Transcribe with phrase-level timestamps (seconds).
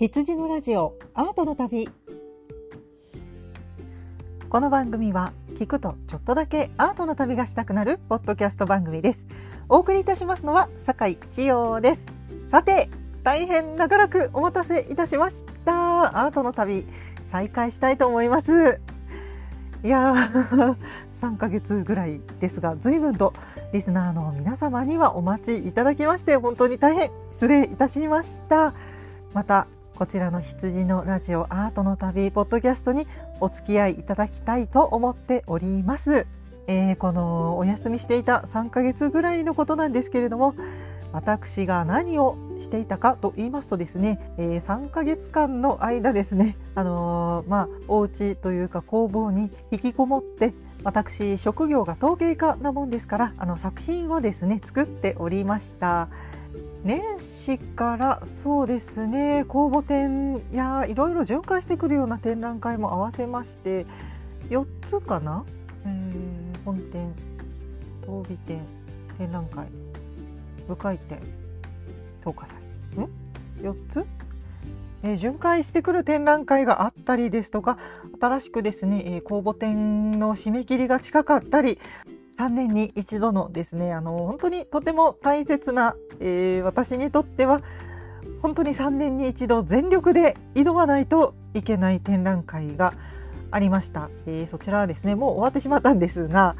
[0.00, 1.88] 羊のラジオアートの旅。
[4.48, 9.26] この番組は聞くとちょっとだけアートの旅がしたくなるポッドキャスト番組です。
[9.68, 12.06] お送りいたしますのは酒井志陽です。
[12.46, 12.88] さて
[13.24, 16.26] 大変長らくお待たせいたしました。
[16.26, 16.86] アートの旅
[17.20, 18.80] 再開したいと思います。
[19.82, 20.76] いやー
[21.12, 23.34] 3ヶ月ぐらいですが随分と
[23.72, 28.74] リスナーの皆様にはお待ちいただきまして本当に大変失礼いたしました。
[29.34, 29.66] また
[29.98, 33.08] こちらの羊のラジオアートの旅ポッドキャストに
[33.40, 36.28] お付き合いいただきたいと思っております、
[36.68, 40.54] えー、このお休みしていた3ヶ月ぐらいのことなんですけれども
[41.10, 50.54] 私が何をしていたかと言いますとですね、えー、3ヶ月間の間ですね、あのー、まあ、お家というか工房に引きこもって
[50.84, 56.08] 私職業が陶芸家なもんですからあの作品をですね作っておりました。
[56.88, 63.84] 年始からそうですね公募展やいろいろ巡回してくるような展覧会も合わせまして
[64.48, 65.44] 4つかな、
[65.84, 67.14] えー、本店
[68.06, 68.62] 当美展
[69.18, 69.66] 展覧会
[70.66, 71.20] 部会展
[72.24, 73.10] 10日祭ん
[73.62, 74.06] ？4つ？
[75.02, 77.76] えー、巡回してくる展覧会があったりですとか
[78.18, 81.78] 新しくですね、えー、公募展の締め切りが近かったり
[82.38, 87.62] 3年に一度のですねあの本当にとても大切な、えー、私にとっては
[88.42, 92.94] 本当に3年に一度全力で挑まないといけない展覧会が
[93.50, 96.56] ありました、えー、そちらはですねもう終わってしまったんですが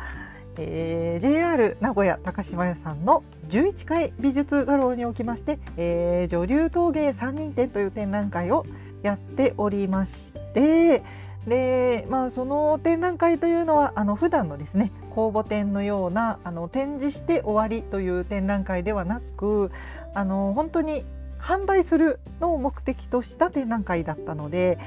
[0.61, 8.67] えー、JR 名古屋高島屋さんの11階美術画廊におきまして、えー、女流陶芸3人展という展覧会を
[9.03, 11.05] やっておりまして
[11.47, 19.73] で、まあ、その展覧会というのはあの普段のですね公募展のようなあの展示して終わりという展覧会ではなく
[20.15, 21.05] あの本当に
[21.41, 24.79] 販売するのを目的とした展覧会だったので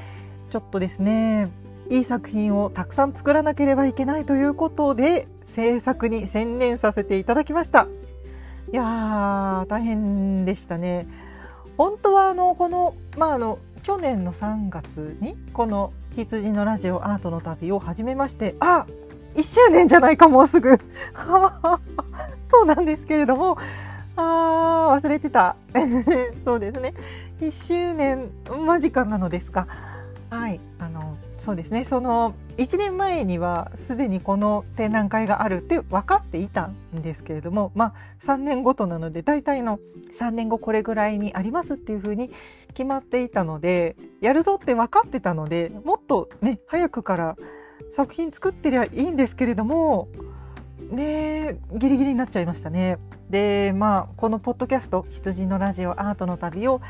[0.49, 1.51] ちょっとですね
[1.89, 7.89] いい作品をたくさん作らなければいけないということで制作に専念させていただきました。
[8.71, 11.07] いやー大変でしたね。
[11.77, 18.85] 本当はあのこのまああの去年の3月にこの羊のラジオアートの旅を始めましてあ
[19.35, 20.77] 1周年じゃないかもうすぐ。
[22.49, 23.57] そうなんですけれども。
[24.15, 25.55] あー忘れてた。
[26.45, 26.93] そうですね。
[27.39, 29.67] 1周年間近なのですか。
[30.29, 30.59] はい。
[30.79, 31.83] あのそうですね。
[31.83, 37.71] その1年前にはすでにこの展覧会があるって分かっていたんですけれども。
[37.73, 39.79] まあ3年ごとなので大体の
[40.11, 42.31] 3年後これぐらいにありますっていうふうに
[42.73, 47.37] 決まっていたのでやるぞって分かってたのでもっとね早くから
[47.89, 50.07] 作品作ってりゃいいんですけれども
[50.91, 52.97] ねギリギリになっちゃいましたね。
[53.29, 56.81] でまあこのポッドキャスト「羊のラジオアートの旅」を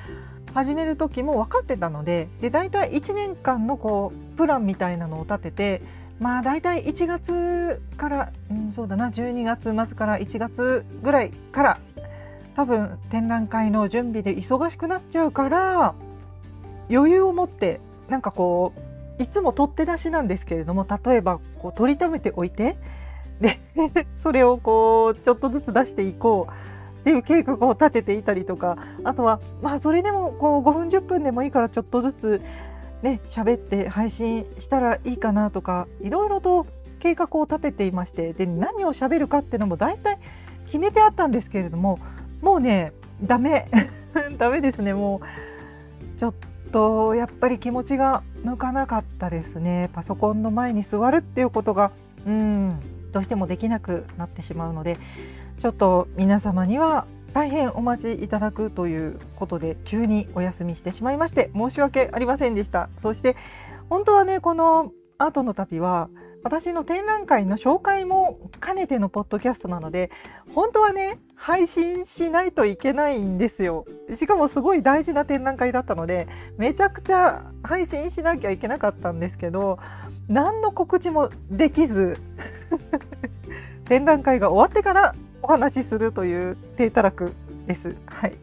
[0.53, 5.81] 始める時も分かってたのでで大体1年間のこうプランみたいなのを立てて
[6.19, 11.79] まあ大体1月から、うん、そうだな12月末から1月ぐらいから
[12.55, 15.95] 多分展覧会の準備で忙しくなっちゃうから
[16.89, 18.90] 余裕を持ってなんかこう
[19.21, 22.77] いつも取って出しなんですけれども例えばこう取りためておいて
[23.39, 23.59] で
[24.13, 32.41] それをこうちょっとずつ出していこうっていう計画を立てていたりとかあとはまあそれでもこう5分10分でもいいからちょっとずつ
[33.01, 36.65] ね喋って配信したらいいかなとかいろいろと
[36.99, 40.19] 計画を立てていましてで何を喋るかっていうのも大体
[40.65, 41.99] 決めてあったんですけれども
[42.41, 42.93] もうね
[43.23, 43.67] ダメ。
[44.37, 46.19] ダメですねもう。
[46.19, 46.33] ちょっ
[46.71, 49.89] とやっぱり気持ちが向かなかったですね。
[49.93, 51.91] パソコンの前に座るっていうことが
[52.25, 52.79] うん
[53.11, 54.97] どうしてもできなくなってしまうので
[55.59, 62.89] ちょっと皆様には大変お待ちいただくということで急にお休みしてしまいまして申し訳ありませんでした。
[62.97, 63.35] そして
[63.89, 66.09] 本当はねこのアートの旅は
[66.43, 70.09] 私の展覧会の紹介も兼ねてのポッドキャストなので
[70.55, 79.79] 本当はね配信しないといけないんですよしかもすごい大事な展覧会だったのでめちゃくちゃ配信しなきゃいけなかったんですけど
[80.27, 82.19] 何の告知もできず
[83.89, 87.33] 展覧会が終わってからお話しするという低たらく
[87.65, 87.95] です。
[88.05, 88.33] はい、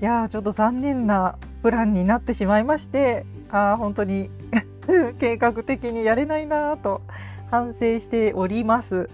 [0.00, 4.30] いやちょっと残念なプランになってしまいましてあ本当に
[5.20, 7.02] 計画的にやれないなと
[7.50, 9.10] 反省しております。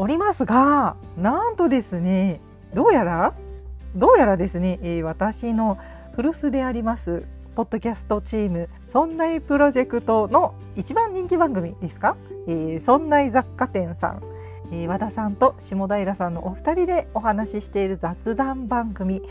[0.00, 2.40] おりますがなんとですね
[2.72, 3.34] どうやら
[3.96, 5.76] どうやらですね、え、私の
[6.14, 7.24] 古巣であります
[7.56, 12.16] ポッドキャストチーム「そんないプロジェクト」の一番人気番組ですか
[12.46, 14.22] 「え、そんない雑貨店」さん。
[14.70, 19.22] え、和田さんと下平さんのお二人でお話ししている雑談番組。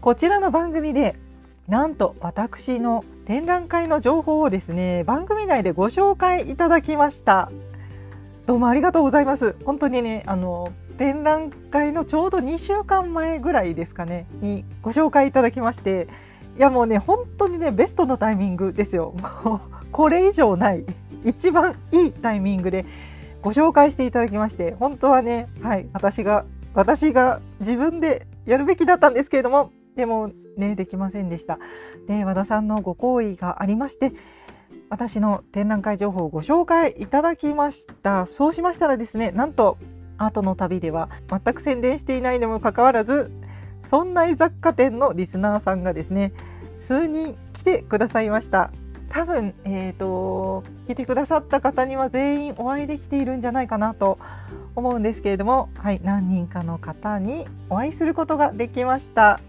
[0.00, 1.14] こちらの番組で
[1.68, 7.52] なんと私の展覧会の情報をですね番組内でご紹介いただきました。
[8.46, 9.56] どうもありがとうございます。
[9.64, 16.06] 本当にねあの展覧会のちょうど2週間前ぐらいですかねにご紹介いただきまして
[16.56, 19.14] いやもうね本当にねベストのタイミングですよ。
[19.42, 20.84] も うこれ以上ない
[21.24, 22.86] 一番いいタイミングで
[23.42, 31.58] ご紹介していただきまして本当はねはい私が私が自分でやるべきだったんですけれどもでもねできませんでした。
[32.06, 34.12] で和田さんのご好意がありまして
[34.88, 38.26] 私の展覧会情報をご紹介いただきました。
[38.26, 39.78] そうしましたらですねなんと
[40.18, 43.30] アートの旅では全く宣伝していないにもかかわらず
[43.84, 46.32] そんな雑貨店のリスナーさんがですね
[46.78, 48.70] 数人来てくださいました。
[49.08, 54.18] 多分、えーと、来てくださった方には全員お会いできているんじゃないかなと
[54.74, 59.40] 思うんですけれども、はい、何人かの方にお会いすることができました。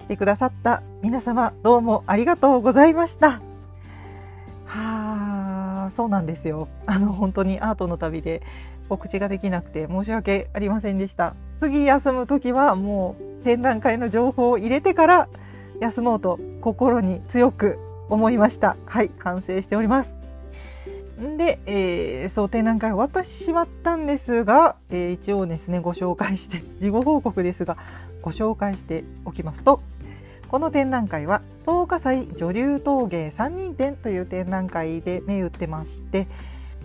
[0.00, 3.53] 来てくださった皆様どうもありがとうございました。
[4.74, 6.68] はあそうなんですよ。
[6.86, 8.42] あの本当にアートの旅で
[8.88, 11.36] 告知ができなくて申し訳ありませんでした。
[11.58, 15.28] 次休む時はもう展覧会の情報を入れてから
[15.80, 17.78] 休もうと心に強く
[18.08, 18.76] 思いました。
[18.86, 20.16] はい反省しております。
[21.18, 27.76] で、えー、そう展覧会終わってしまったんですが、えー、一応ですねご紹介して事後報告ですが
[28.20, 29.80] ご紹介しておきますと
[30.48, 36.28] この展覧会は東火祭女流陶芸三人展という展覧会で銘打ってまして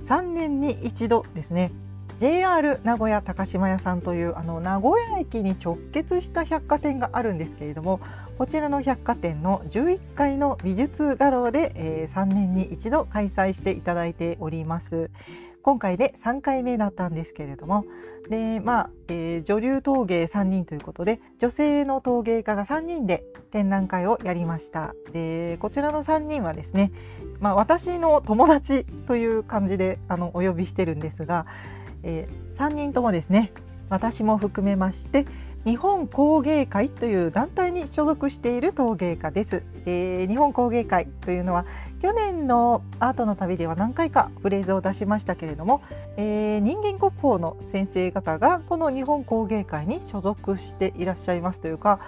[0.06, 1.72] 3年に一度ですね
[2.20, 8.02] JR 名古屋高島屋さんというあの名古屋駅に直結した百貨店があるんですけれども
[8.38, 15.10] こちらの百貨店の11階の美術画廊で、えー、3年に一度開催していただいております。
[15.62, 17.86] 今回で3回目だったんですけれども。
[18.30, 24.94] でまあ、えー、女流陶芸3人ということで女性の陶芸家が3人で展覧会をやりました。
[25.12, 26.92] でこちらの3人はですね
[27.40, 31.46] まあ、私の友達という感じであのお呼びしてるんですが
[32.04, 33.52] えー、3人ともですね
[33.90, 35.26] 私も含めまして
[35.66, 39.64] 日本工芸会という団体に所属している陶芸家です。
[39.86, 41.66] で日本工芸会というのは
[42.02, 45.82] 去年のアートの旅では何回かフレーズを出しましたけれども、
[46.16, 52.00] えー、人間国宝の先生方がこの日本工芸会に所属していらっしゃいますというか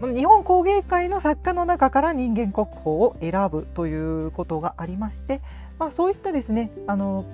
[0.00, 5.40] 日本工芸会の作家の中から人間国宝を選ぶということがありまして、
[5.78, 7.24] まあ、そういったですねあの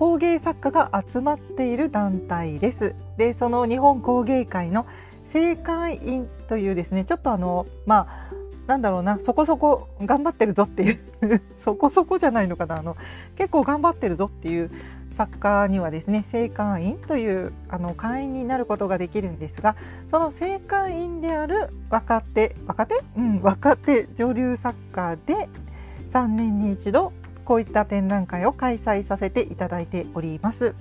[0.00, 2.94] 工芸作家が集まっている団体です。
[3.18, 4.86] でその日本工芸会の
[5.26, 8.34] 正会員というですねちょっとあのまあ
[8.66, 12.96] なんだろうなそこそこ頑張ってるぞっていう そこそこじゃないのかなあの
[13.36, 14.70] 結構頑張ってるぞっていう
[15.12, 19.76] 作家にはですね正会員というあの会員になることができるんですが
[20.10, 23.02] その正会員である若手若手？
[23.18, 25.50] うん若手女流作家で
[26.10, 27.12] 3年に一度
[27.50, 30.76] こういった展覧会を開催させていただいております。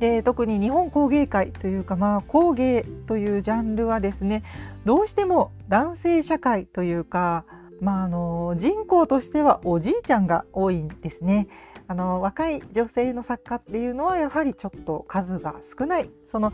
[0.00, 4.42] で特に日本工芸会というか、まあ、工芸というジャンルはですね
[4.84, 7.44] どうしても男性社会というか、
[7.80, 11.46] まあ、あの人口としてはおじいちゃんが多いんですね。
[11.86, 16.52] あの若い女性の作家っていうのはやはりちょっと数が少ないその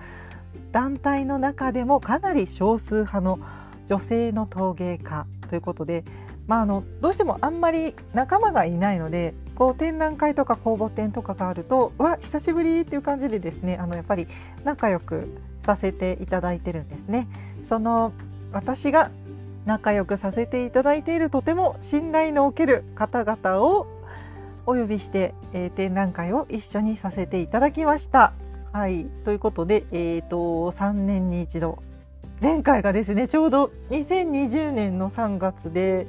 [0.73, 3.39] 団体の中でもかなり少数派の
[3.87, 6.05] 女性の陶芸家ということで
[6.47, 14.27] まあ、あのどうしてもあんまり仲間がいないのでこう展覧会とか公募展とかがあるとわ久しぶりっていう感じでですねあのやっぱり
[14.65, 15.29] 仲良く
[15.65, 17.29] させていただいてるんですね。
[17.63, 18.13] その
[18.53, 19.11] 私が
[19.65, 23.87] 仲良くさせていただいているとても信頼のおける方々を
[24.67, 28.33] お呼びして、えー、展覧会を一緒にさせていただきました。
[28.73, 31.79] はいということで、えーと、と3年に一度
[32.43, 36.09] 前回がですねちょうど2020年の3月で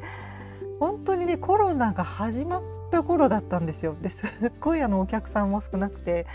[0.80, 6.26] 本当にねコロナが始まった頃だったんですよですっごいあのお客さんも少なくて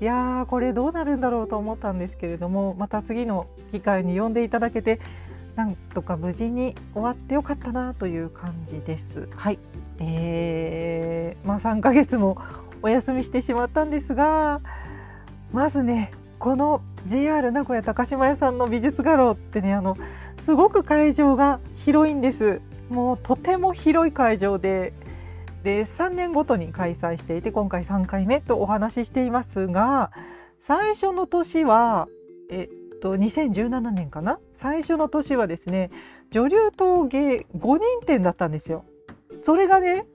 [0.00, 5.00] いやーこれどうなるんだろうと思ったんですけれどもまた次の機会に呼んでいただけて
[5.56, 9.28] なんとか無事に終わってよかったなという感じです。
[9.34, 9.58] はい、
[9.98, 12.40] えー、まあ3ヶ月も
[12.82, 14.60] お休みしてしまったんですが
[15.52, 19.98] まずねこの JR 名古屋高島屋さんの美術画廊ってねあの
[20.38, 24.94] すごく会場が広いんですもうとても広い会場で
[25.62, 30.12] で3年ごとに開催していて今回3回目とお話ししていますが
[30.58, 32.08] 最初の年は
[32.50, 34.40] えっと2017年かな？
[34.54, 35.90] 最初の年はですね
[36.30, 38.86] 女流陶芸5人展だったんですよ。
[39.38, 40.06] それがね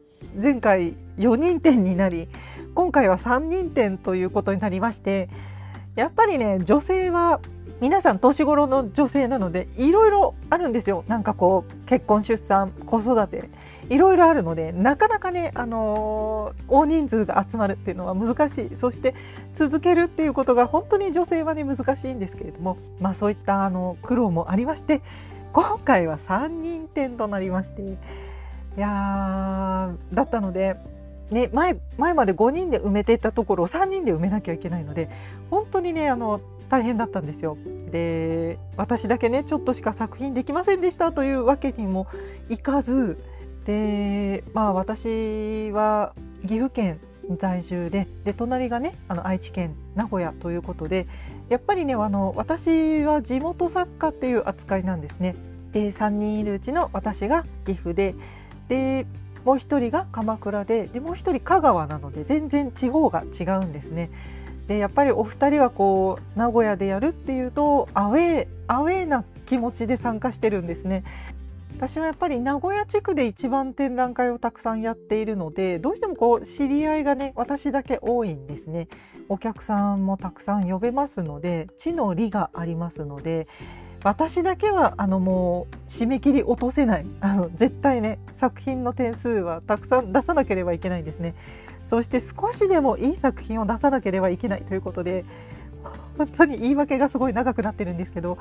[0.41, 2.29] 前回4人展になり
[2.73, 5.29] 今回は3人展ということになりまして
[5.95, 7.39] やっぱりね女性は
[7.81, 11.03] 皆さん年頃の女性なのでいろいろあるんですよ。
[11.07, 13.49] なんかこう結婚出産子育て
[13.89, 18.75] いろいろあるのでなかなかね、あのー、大人数が集まるっていうのは難しい。
[18.75, 19.13] そして
[19.53, 25.01] 続けるっていうことが本当に女性はね難しいんですけれども、まあ、そういったあの苦労もありまして
[25.53, 27.97] 今回は3人展となりましてい
[28.77, 30.77] やだったので、
[31.31, 35.09] ね、前前まで5人で埋めていたところを3人で埋めなきゃいけないので
[35.49, 36.39] 本当にねあの
[36.69, 37.57] 大変だったんですよ。
[37.91, 42.07] で私だけねちょっとしか作品できませんでしたというわけにも
[42.49, 43.17] いかず
[43.65, 46.13] でまあ私は
[46.43, 46.99] 岐阜県
[47.39, 51.07] 在住でで隣がねあの愛知県名古屋ということで
[51.49, 55.35] やっぱりねあの私は地元作家っていう扱いなんですね。
[55.71, 58.15] で3人いるうちの私が岐阜で
[58.67, 59.05] で
[59.45, 64.09] もう1人が鎌倉ででもう1人香川なので全然地方が違うんですね。
[64.67, 71.03] でやっぱりお二人はこう名古屋でやるっていうとアウェーアウェーな気持ちで参加してるんですね。
[71.77, 78.87] 私はやっぱり名古屋地区で一番展覧会をたくさんやっているのでどうしてもこう知り合いがね私だけ多いんですね
[79.27, 83.49] お客さんもたくさん呼べますので地の利がありますので
[84.05, 91.33] 私だけはあのもう締め切り落とせない あの絶対ね作品の点数はたくさん出さなければいけないんですね
[91.85, 95.25] そして少しでもいい作品を出さなければいけないということで
[96.19, 98.37] 本当に言い訳がすごい長くなってるんですけど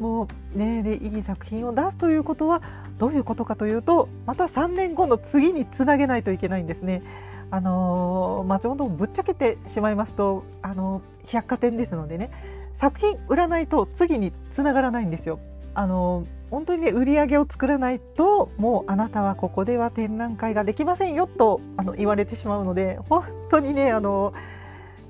[0.00, 2.60] もうねでいい作品を出すということは
[2.98, 7.02] どういうことかというとまた3年後の次につなげないといけないんですね。
[7.52, 12.30] あのー、まあ、ちょうどぶっちゃけてしまいますと、あのー、百貨店ですのでね
[12.80, 15.38] 作品売らないと次につながらないんですよ。
[15.74, 24.32] あの、本当にね売り上げを作らないともうあなたはここでは展覧会ができませんよとあの言われてしまうので本当にねあの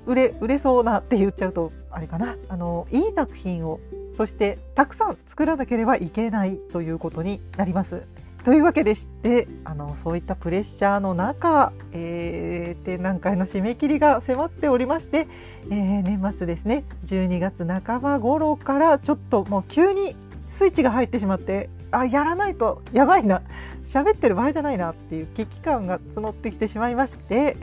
[0.05, 3.79] 売れ売れそうなって言っちゃうとあれかなあのいい作品を
[4.13, 8.03] そしてたくさん作らなければいけないということになります。
[8.43, 15.27] というわけでしてあのそういったプレッシャーの中、えー、展覧会の締め切りが迫っておりまして、
[15.69, 20.15] えー、年末ですね12月半ば頃からちょっともう急に
[20.47, 23.43] スイッチが入ってしまってあやらないとやばいな
[23.85, 27.57] 喋ってる場合じゃないなっていう危機感が募ってきてしまいまして、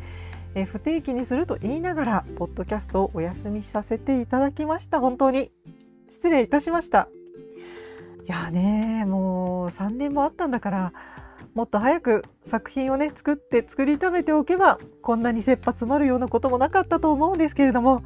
[0.54, 5.00] えー、不定期にすると言いながらポッドキャストをお休みさせていただきました。
[5.00, 5.50] 本当に
[6.08, 7.08] 失礼いたしました。
[8.30, 10.92] やねもう3年もあったんだから
[11.54, 18.02] もっと早く作品をね作って作りためておけばこんなに切羽詰まるようなこともなかったと思うんですけれども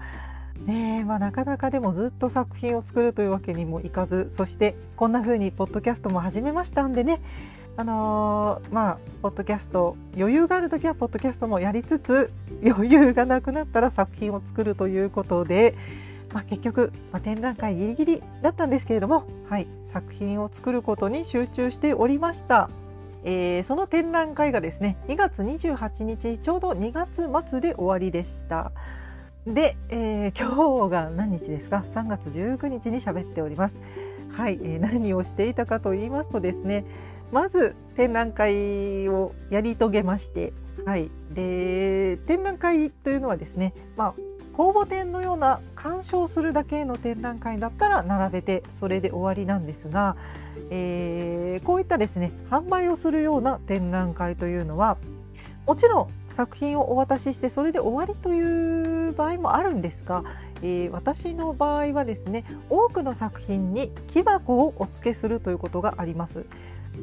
[0.66, 7.20] ねまあ、なかなかでもずっと作品を作るというわけにもいかずそしてこんな風にポッドキャストも始めましたんでね
[7.76, 12.30] あのー、まあポッドキャスト余裕がある時はポッドキャストもやりつつ
[12.64, 15.74] 余裕がなくなったら作品を作るということで
[16.32, 22.70] まあ、結局、まあ、展覧会ギリギリだったんですけれども、はい、作品を作ることに集中しておりました。
[23.24, 28.72] えー、その展覧会がですね2月28日ちょうど2月末で終わりでした。
[29.46, 33.78] で、えー、今日が何日ですか？3月19日に喋っております。
[34.32, 36.84] はい、えー、何をしていたかと言いますとですね
[37.30, 40.52] まず展覧会をやり遂げまして、
[40.84, 44.14] はい、で展覧会というのはですね、まあ、
[44.52, 50.16] 公募展のような鑑賞するだけの展覧会だったら並べてそれで終わりなんですが、
[50.70, 54.98] えー、こういったですね販売をするような展覧会というのは
[55.66, 60.24] もちろん作品をお渡ししてそれで終わりという場合もあるんですが、
[60.62, 66.44] えー、私の場合はですね多くの作品に木箱をお付けするということがあります。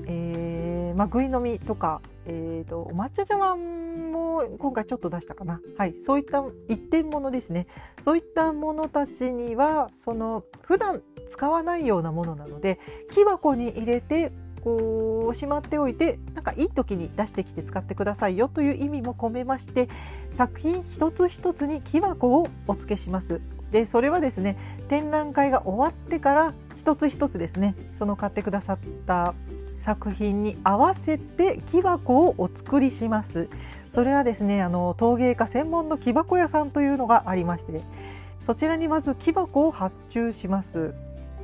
[0.08, 7.68] えーまあ、ぐい飲みとか、えーと、お抹茶茶碗も今回ちょっと出したかな、はい、そういった一点物ですね
[8.00, 12.80] そういったものたちにはその普段使わないようなものなので
[13.12, 14.32] 木箱に入れて
[14.62, 19.88] こうしまっておいてなんかいい時に出してきて使ってくださいよという意味も込めまして
[20.32, 23.42] 作品一つ一つに木箱をお付けします。
[23.72, 29.36] でそれはですね展覧会が終わってから一つ一つですねその買ってくださった
[29.80, 33.50] 作品に合わせて木箱をお作りします。
[33.90, 37.82] それはですねあの陶芸家専門の木箱屋さんというのがありまして
[38.44, 40.94] そちらにまず木箱を発注します。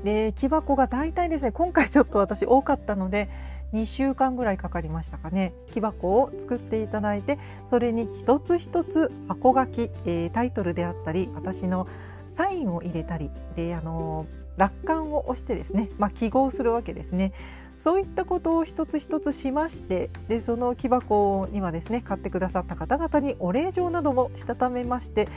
[0.03, 3.29] で木箱が大体ですね今回ちょっと私多かったので
[3.73, 11.87] 2週間ぐらいかかりましたかね木箱を作っていただいてそれに一つ一つ箱書き、えー、タイトルであったり私の
[12.29, 14.27] サインを入れたりであの
[14.57, 17.33] 楽観を押してですね、まあ、記号するわけですね。
[17.77, 25.27] そういったことを一つ一つしましてでその木箱にはですね買ってくださった方々にお礼状などもしたためまして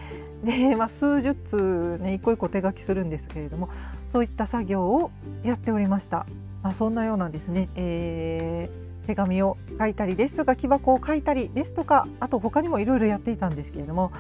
[0.45, 3.69] で、まあ、数十通ね一個一個手書きするんですけれども
[4.07, 5.11] そういった作業を
[5.43, 6.27] やっておりました。
[6.63, 14.13] まあ、そんなようなですね、えー、手紙を書いたりですとか木箱を書いたりですとかあと他にもいろいろやっていたんですけれども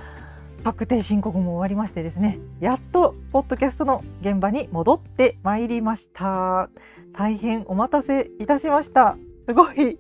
[0.64, 6.70] 確定申告も終わりましてですねやっとポッドキャストの現場に戻ってまいりました
[7.18, 9.18] 大変お待たせいたしました。
[9.44, 9.98] すごい。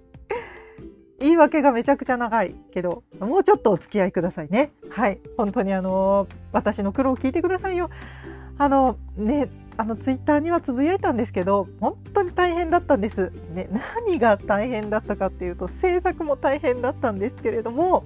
[1.18, 4.70] 言い訳がめちゃくちゃ長いけどもうちょっとお付き合いくださいね。
[4.88, 5.18] はい。
[5.36, 7.90] 本当にあの私の苦労を聞いてくださいよ。
[8.56, 13.68] あのねあのツイッターにはつぶやいたんですけど本当に大変だったんです、ね、
[14.06, 18.04] 何が大変だったかっていうと制作も大変だったんですけれども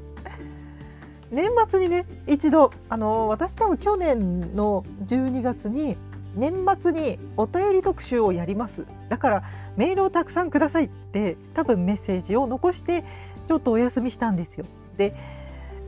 [1.30, 5.96] 年末にね一度あの私多分去年の12月に
[6.34, 8.86] 年末にお便り特集をやります。
[9.08, 9.42] だから
[9.76, 13.04] メールをたくさんくださいって多分メッセージを残して
[13.48, 14.66] ちょっとお休みしたんですよ。
[14.96, 15.14] で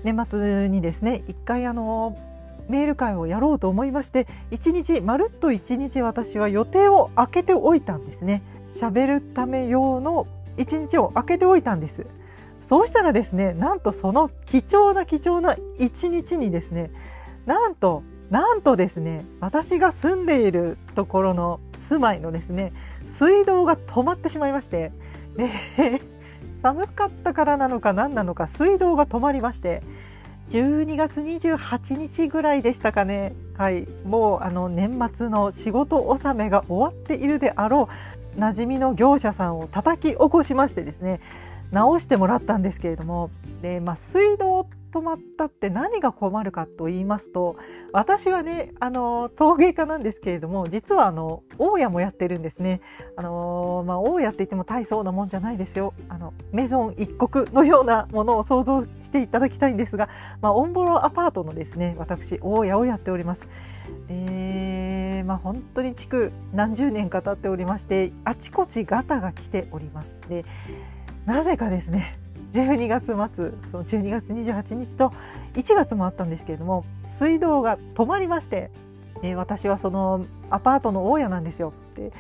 [0.03, 2.17] 年末にですね一回あの
[2.69, 8.43] メール会をやろうと思いまして1日まるっと1日私は予定を空けておいたんですね。
[8.75, 12.07] 喋るため用の1日を空けておいたんです。
[12.61, 16.91] そうしたらですねなんとその貴重な貴重な1日にですね
[17.45, 22.73] なんとなんとですね私が住んでいるところの住まいのですね
[23.07, 24.93] 水道が止まってしまいまして
[25.37, 25.50] で
[26.52, 29.83] 寒かったからなのか何なのか水道が止まりまして
[30.49, 33.35] 12月28日ぐらいでしたかね。
[33.57, 37.88] はいもうあの年末の仕事納めが終わっているであろ
[38.37, 41.21] う馴染みの業者さんを叩き起こしましてですね
[41.75, 47.57] 直してもらったんですけれどもで、まあ、水道止まったって何が困るかと言いますと
[47.93, 52.81] 私はねあの陶芸家なんですけれども実はあの大家もやってるんですね。
[53.16, 55.95] あのまあ、大家って言っても大層なもんじゃないですよ。
[56.09, 60.09] あのメゾン一国のようなものを想像していただきたいんですが、
[60.40, 63.49] まあ、オンボロアパートのですね私大家をやっております。
[64.09, 70.17] えーまあ、本当に築何十年か経っておりましてあちこちガタが来ております。
[70.28, 70.45] で
[71.26, 72.19] なぜかですね
[72.52, 75.13] 12月末その12月28日と
[75.54, 78.71] 1月もあったんですけれども水道が止まりまして、
[79.34, 81.73] 私はそのアパートの大家なんですよ。
[81.97, 82.13] で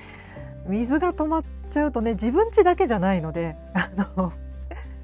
[0.66, 4.32] 水が止まっちゃうとね自分家だけじゃないのであの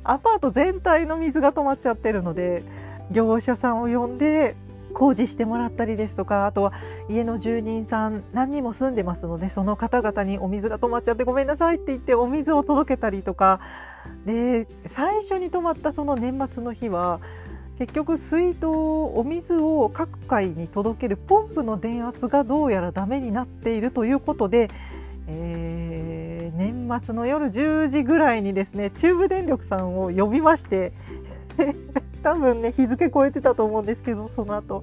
[0.03, 2.65] アパート全体の水が止まっちゃってるので
[3.11, 4.57] 業者さんを呼んで
[4.95, 6.73] 工事してもらったりですとかあとは
[7.09, 13.61] 家の住人さん何人も住んでますのでその方々にお水が止まっちゃってごめんなさいって言ってお水を届けたりとか
[14.25, 17.21] で最初に止まったその年末の日は
[17.79, 24.69] 結局水道お水を各階に届けるポンプの電圧がどうやらダメになっているということで、
[25.27, 30.93] えー、年末の夜10時ぐらいにですね中部電力さんを呼びまして
[32.23, 34.83] 多分ね日付超えてたと思うんですけどその後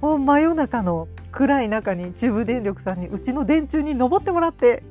[0.00, 4.84] もう真夜中の暗い中に中部電力さんにうちの電柱に登ってもらって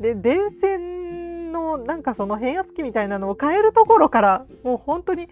[0.00, 1.07] で電線
[1.52, 5.28] のなんかその変圧器みたいなのを変えるところからもう本当に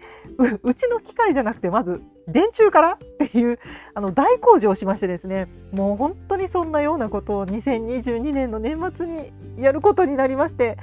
[0.63, 2.97] うちの機械じゃなくてまず電柱からっ
[3.29, 3.59] ていう
[3.93, 5.47] あの大工事をしましてですね。
[5.71, 10.77] もう本当にそんなようなことを2022年の年末にやることになりまして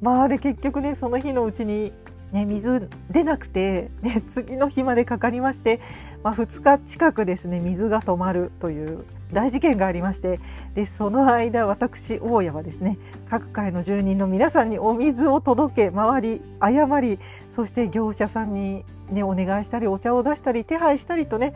[0.00, 1.92] まあで結局ねその日のうちに
[2.32, 5.80] ね、水出なくて、ね、次の日までかかりまして、
[6.22, 10.40] まあ、2日近くですね水が止まるという大事件がありまして
[10.74, 21.54] でその間私大家はですね各界の住人の皆さんにお水を届け回り謝りそして業者さんに、ね、お願いしたりお茶を出したり手配したりとね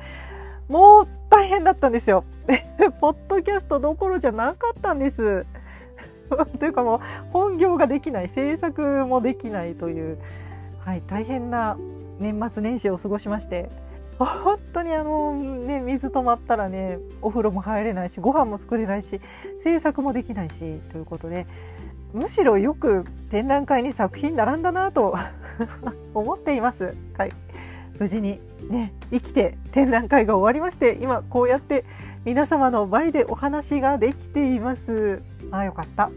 [0.69, 2.25] もう大変だったんですよ。
[3.01, 5.45] ポッドキャストどころじゃなかったんです。
[6.59, 7.01] というかもう
[7.33, 10.17] 本業ができない制作もできないという
[10.85, 11.79] はい、大変な
[12.19, 13.71] 年末年始を過ごしまして
[14.19, 19.21] 本当にあのね水止まったらねお風呂も入れないしご飯も作れないし
[19.61, 21.47] 制作もできないしということで
[22.13, 25.17] むしろよく展覧会に作品並んだなと
[26.15, 26.95] 思っています。
[27.17, 27.33] はい
[27.99, 31.85] 無事にね生きて展覧会が終わりまして今こうやって
[32.25, 35.23] 皆様の前でお話ができています。
[35.51, 36.11] あよかった。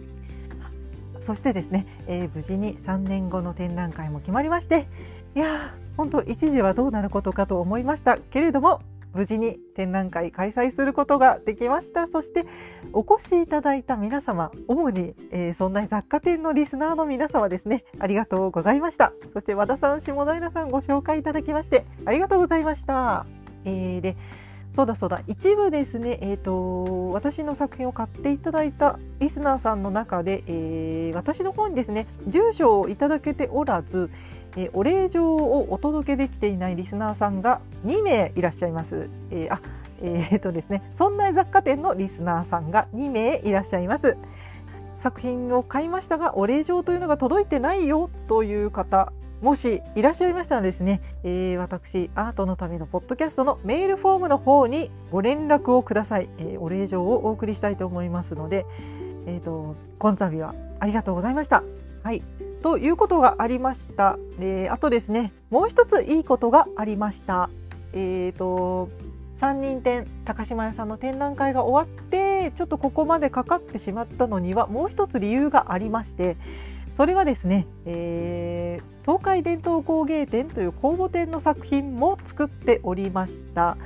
[1.20, 4.88] そしてですね、えー、無事に3年後の展覧会も決まりまして
[5.36, 8.82] いや本当一時はどうなることかと思いましたけれども
[9.14, 12.08] 無事に展覧会開催することができました。
[12.08, 12.46] そして
[12.94, 17.84] お越しいただいた皆様主に、えー、そんな雑貨店のリスナーの皆様ですね。
[18.00, 19.14] ありがとうございました。
[19.34, 23.26] そして和田さん下平さんご紹介いただきましてありがとうございました、
[23.66, 24.18] えー、で
[24.72, 25.22] そうだそうだ。
[25.26, 34.12] 一部ですね、えーと、私の作品を買っていただいたリスナーさんの中で、えー、私の方にですね住所をいただけておらず、
[34.58, 39.10] えー、お礼状をお届けできていないリスナーさんが2名いらっしゃいます。
[39.32, 39.62] えー、あ
[40.02, 44.18] えーとですね、そんな雑貨店のリスナーさんが2名いらっしゃいます。
[44.98, 58.66] 作品を買いましたがお礼状というのが届いてないよという方もしいらっしゃいましたらですね、えー、私アートのためのポッドキャストのメールフォームの方にご連絡をください、えー、お礼状をお送りしたいと思いますので、
[59.28, 61.64] えーと、この度はありがとうございました。
[62.04, 62.24] はい
[62.62, 64.18] ということがありました。
[64.40, 67.50] であとですねもう一ついいことがありました。
[67.94, 68.90] えーと
[69.38, 76.38] 三人展高島屋さんの展覧会が終わってちょっとここまでかかってしまったのにはもう一つ理由がありまして
[76.92, 83.78] それはですね、えー、東海伝統工芸展という公募展の作品も作っておりました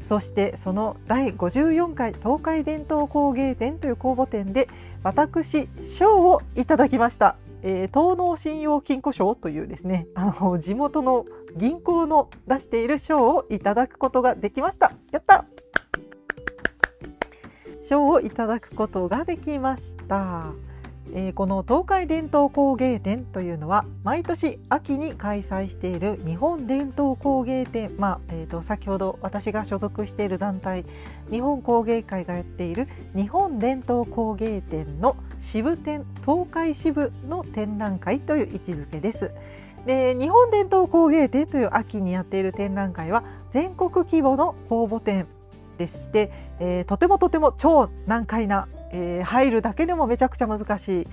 [0.00, 4.68] そしてその第54回東海伝統工芸展という公募展で
[5.04, 7.36] 私賞をいただきました、
[7.68, 11.26] えー、東農信用金庫賞というですねあの 地元の
[11.56, 14.92] 銀行の出している賞をいただくことができました。
[15.10, 15.46] やった！
[17.80, 20.52] 賞をいただくことができました。
[21.14, 30.84] えー、この東海伝統工芸展というのは毎年秋に開催している日本伝統工芸展、まあえー、と先ほど私が所属している団体
[31.30, 39.32] 日本工芸会がやっている日本伝統工芸展の支部展東海支部の展覧会という位置づけです。
[39.86, 45.28] で日本伝統工芸展という秋にやっている展覧会は全国規模の公募展
[45.78, 48.66] でして、えー、とてもとても超難解な
[48.96, 51.06] えー、入るだけでもめちゃくちゃ難しい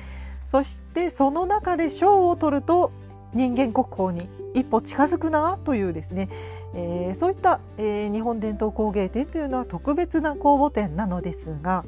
[0.45, 2.91] そしてその中で賞を取ると
[3.33, 6.29] 人間国宝に一歩近づくなというですね、
[6.75, 11.83] えー、そういった、えー、日本伝統工芸展というのは特別な公募展なのですが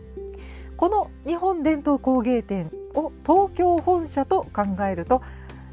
[0.76, 5.22] この日本伝統工芸展を東京本社と考えると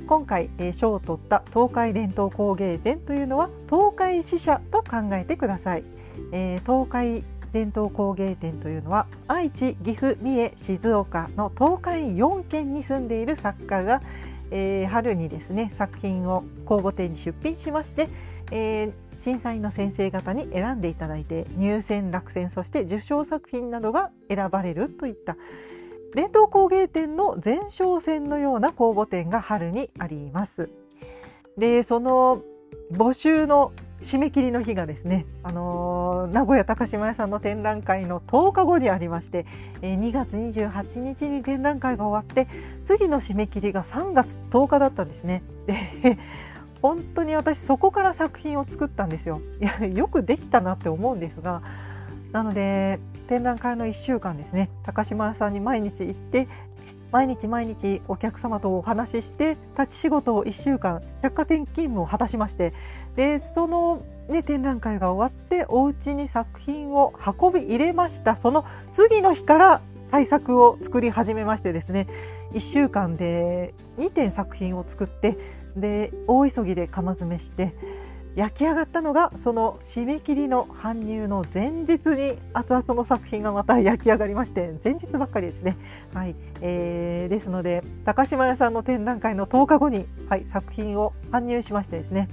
[0.07, 5.85] 今回賞、を取った東海伝統工芸展というのは東海支社と考えてください。
[6.33, 14.03] えー、東海伝統工芸展というのは愛知岐阜三重静岡の東海4県に住んでいる作家が、
[14.51, 18.09] えー、春にですね作品を公募展に出品しまして、
[18.51, 25.37] えー、審査員の先生方に選んでいただいて入選落選そして受賞作品などが選ばれるといった
[26.15, 30.69] 伝統工芸展の前哨戦のような公募展が春にあります。
[31.57, 32.43] でその
[32.93, 39.47] 募集の締め切りの日がですね、あのー、名古屋高島屋さんの展覧会の10日後にありまして、
[39.81, 42.49] えー、2月28日に展覧会が終わって
[42.85, 45.43] 次の締め切りが3月10日だったんですね。
[45.67, 45.77] で
[46.83, 49.41] 本当に私そこから作品を作ったんですよ。
[49.61, 51.63] いやよくできたなって思うんですが
[52.33, 56.49] なので展覧会の1週間ですね高島屋さんに毎日行って
[57.13, 62.73] 毎日毎日お客様とお話しして立ち仕事を1週間百貨店勤務を果たしまして
[63.15, 68.35] でその、ね、展覧会が終わってお家に作品を運び入れました。
[68.35, 72.07] その次の日から対策を作り始めましてですね
[72.53, 75.39] 1週間で2点作品を作って
[75.75, 77.75] で大急ぎで釜詰めして
[78.35, 85.77] 焼き上がったのがその締め切りの搬入の前日に熱々の作品がまた焼き上がりまして前日ばっかりですね。
[86.15, 86.35] はい。
[86.63, 92.29] えー、ですので高島屋さんの展覧会の10日後に、はい、作品を搬入しましてですね。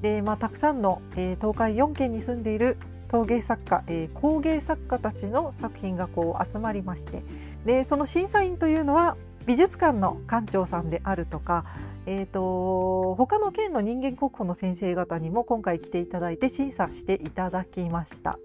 [0.00, 2.76] で、まあ、たくさんの、えー、東海4県に住んでいる
[3.08, 7.22] 陶芸作家、えー、工芸作家たちの作品がこう集まりまして。
[7.64, 11.64] でその審査員というのは美術館の館長さんであるとか
[12.04, 18.38] えーと、他の県の人間国宝の先生方にも今回来ていただいて審査していただきました。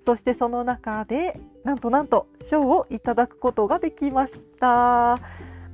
[0.00, 5.20] そしてその中でなんとなんと賞をいただくことができました。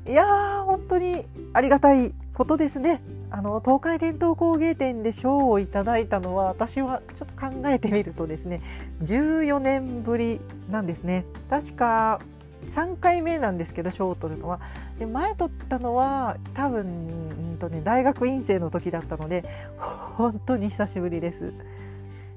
[0.06, 3.00] いやー本当にありがたいことですね。
[3.30, 8.62] あの東海伝統工芸展で賞をいただいたのは私はちょっと考えてみるとですね
[9.02, 11.24] 14年ぶりなんですね。
[11.48, 12.20] 確か
[12.66, 14.60] 3回目なんですけど賞を取るのは
[14.98, 19.44] で前取ったのは多分うんと、ね、大学院生の時だったので
[19.78, 21.52] 本当に久しぶりです。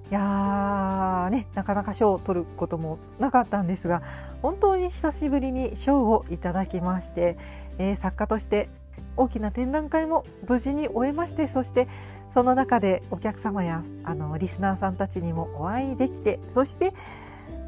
[0.09, 4.03] いやねなかなか賞を取ることもなかったんですが
[4.41, 7.37] 本当に久しぶりに賞をいただきまして、
[7.77, 8.67] えー、作家として
[9.15, 11.87] 大きな展覧会も無事に終えましてそして
[12.29, 16.93] その中でお客様やあのリスナーさんたちにもお会いできてそして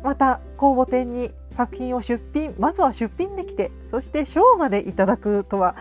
[0.03, 5.75] また公募展に作品を出品まずは出品できてそして賞までいただくとは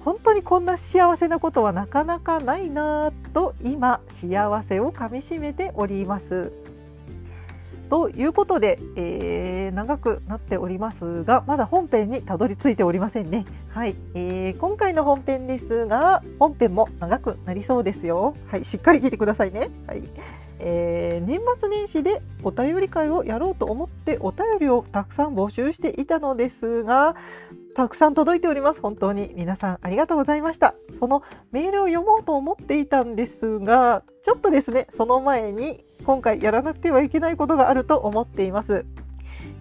[0.00, 6.52] 本当にこんな幸せなことはなかなかないなと今幸せをかみしめております
[7.90, 13.46] ということで、えー、長くなっておりますがまだ本編にたどり着いておりませんね。
[13.70, 18.34] はい、えー、今回の本編ですが本編も長くなりそうですよ。
[18.48, 19.70] はい、しっかり聞いてくださいね。
[19.86, 20.02] はい
[20.58, 27.16] えー、年末年始でお便り会をやろうと思ってお便りをたくさん募集していたのですが
[27.74, 27.88] た。
[27.88, 28.80] くさん届いております。
[28.80, 30.74] 本当に皆さんありがとうございました。
[30.90, 38.84] そのメールを読もうと思っていたんですがちょっとですねその前に今回やらなくてはいけないことがあると思っています、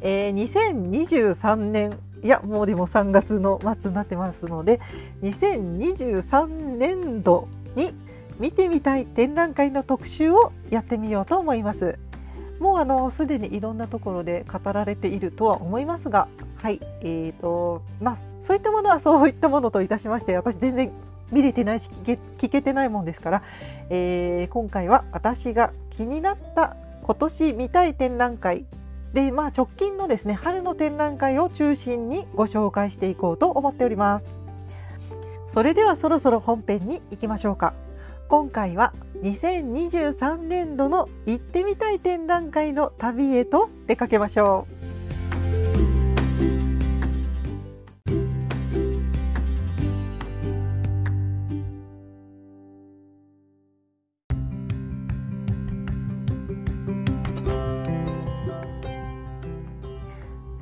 [0.01, 4.79] えー、2023年いやもうでも3月の末になってますので
[5.21, 7.93] 2023年度に
[8.39, 11.97] 見てみたい展覧会の特集をやってみようと思います
[12.59, 20.91] もうあのすでにいろんなところで語られているとは思いますがはいえーとまあそういったものはそういったものといたしまして私全然
[21.31, 23.43] 見れてないし聞け聞けてないもんですから、
[23.89, 28.65] えー、今回は私が気になった今年見たい展覧会
[29.13, 34.35] で、まあ、直近のですね春の展覧会を中心にご紹介していこうと思っております。
[35.47, 37.73] それではそろそろ本編に行きましょうか。
[38.29, 44.77] 今回は2023年度の行ってみたい展覧会の旅へと出かけましょう。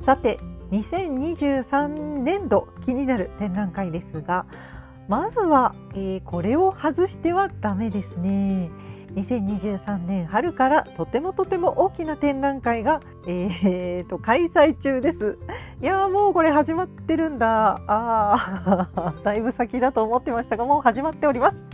[0.04, 0.38] さて
[0.70, 4.46] 2023年度気になる展覧会ですが
[5.08, 8.70] まずは、えー、これを外してはダメですね。
[9.14, 15.38] 2023年春からとてもとても大きな展覧会が、えー、と開催中です。
[15.80, 17.80] いやもうこれ始まってるんだ。
[17.86, 18.36] あ
[18.96, 21.64] あ、 だいぶ先だと思ってましたがもう始まっております。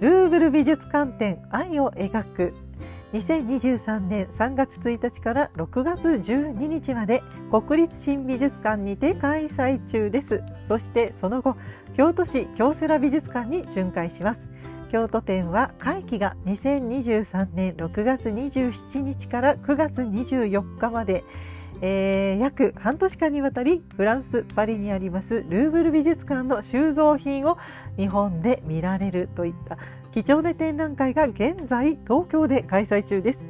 [0.00, 2.54] ルーブル美術館展愛を描く
[3.12, 10.42] 2023年3月1日から6月12日まで国立新美術館にて開催中です。
[10.62, 11.56] そしてその後
[11.94, 14.48] 京都市京セラ美術館に巡回します。
[14.90, 21.24] 京都展は会期が2023年6月27日から9月24日まで
[21.80, 27.56] えー、約半年間にわたりフランス・パリにありますルーブル美術館の収蔵品を
[27.96, 29.78] 日本で見られるといった
[30.10, 33.48] 貴重な展覧会が現在東京で開催中です。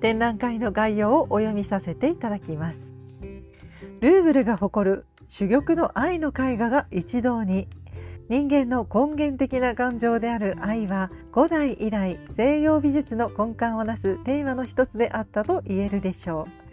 [0.00, 2.94] 展覧会の概要をお読みさせていただきます。
[4.00, 7.68] ルーブルが誇る珠玉の愛の絵画が一堂に。
[8.28, 16.65] 人間の根源的な感情である愛は古代以来西洋美術の根幹をなすテーマの一つであったと言えるでしょう。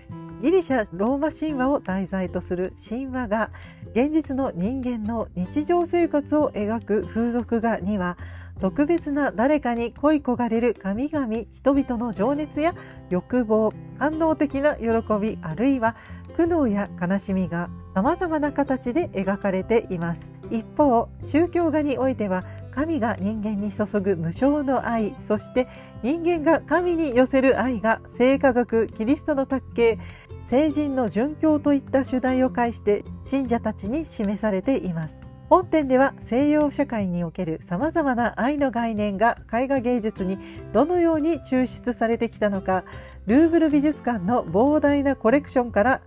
[0.43, 3.49] ギリシャ・ローマ神話を題材とする神話が
[3.93, 8.17] 現実の人間の日常生活を描く風俗画には
[8.59, 12.75] 特別な誰かに恋焦がれる神々人々の情熱や
[13.09, 15.95] 欲望感動的な喜びあるいは
[16.35, 20.33] 苦悩や悲しみが様々な形で描かれています。
[20.51, 25.67] 一方宗教画においては神が人間に注ぐ無償の愛そして
[26.01, 29.99] 人間が神に寄せる愛が聖家族キリストの卓形
[30.43, 35.21] 成人の殉教といった主題を介して信者たちに示されています。
[35.49, 40.37] 本展では西洋社会におけるさまざまな愛の概念が絵画芸術に
[40.71, 42.83] どのように抽出されてきたのか
[43.27, 46.01] ルーブル美術館の膨大なコレクションから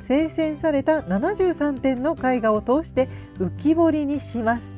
[0.00, 3.08] 精選された73点の絵画を通して
[3.38, 4.76] 浮き彫りにします。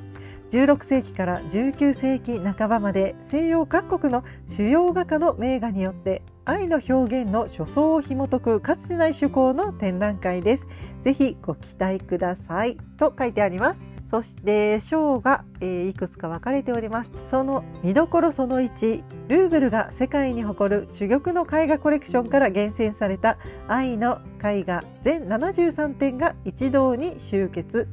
[0.51, 10.67] 16世紀から19世紀半ばまで西洋各国の主要画家の名画によって愛の表現の初相を紐解くかつてない趣向の展覧会です。
[11.03, 13.81] ぜひご期待くださいと書いてあります。
[14.07, 17.13] そして章が、えー、いくつか分かれております。
[17.21, 27.89] その見どころその1、ルーブルが世界に誇る珠玉の絵画コレクションから厳選された愛の絵画全73点が一堂に集結。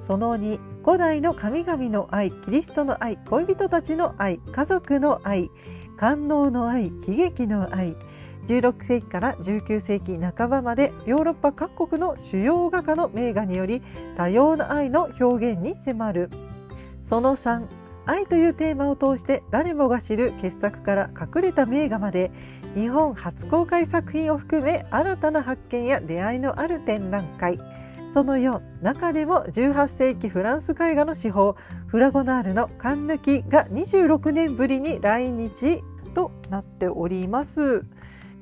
[0.00, 5.48] その2古代の神々の愛キリストの愛恋人たちの愛家族の愛
[6.02, 7.94] 官能の愛悲劇の愛
[8.48, 13.82] 16世紀から19世紀半ばまでヨーロッパ各国の主要画家の名画により
[14.16, 16.30] 多様な愛の表現に迫る。
[17.04, 17.68] その3
[18.04, 22.32] 愛というテーマを通して誰もが知る傑作から隠れた名画まで
[22.74, 27.60] 日本初公開作品を含め新たな発見や出会いのある展覧会。
[28.12, 31.54] その4中でも18世紀フランス絵画の手法
[31.86, 35.84] フラゴナールの勘抜きが26年ぶりに来日。
[36.12, 37.84] となっております。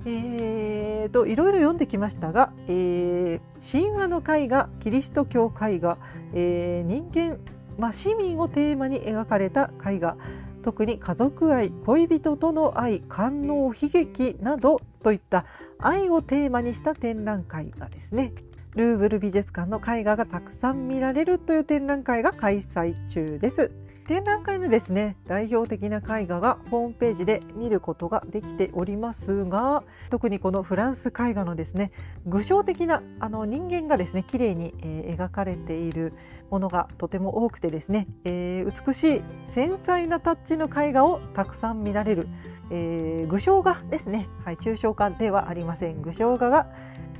[0.07, 5.99] えーと、いろいろ読んできましたが、えー、神話の絵画キリスト教絵画、
[6.33, 7.39] えー、人間、
[7.79, 10.17] まあ、市民をテーマに描かれた絵画
[10.63, 15.45] 特に家族愛恋人との愛官能悲劇などといった
[15.79, 18.33] 愛をテーマにした展覧会がですね
[18.75, 23.73] ルーブル美術館の絵画がたくさん見られるという展覧会が開催中です。
[24.11, 31.93] 展覧会のですね代表的な絵画がホームページで見ることができておりますが特にこのフランス絵画のですね
[32.27, 36.13] 具象的なあの人間がですね綺麗に、えー、描かれている
[36.51, 42.27] ものがとても多くてですね、えー、美しい繊細なタッチの絵画をたくさん見られる、
[42.73, 46.03] えー、具象画ですね、はい、抽象画ではありません。
[46.03, 46.67] 具象画が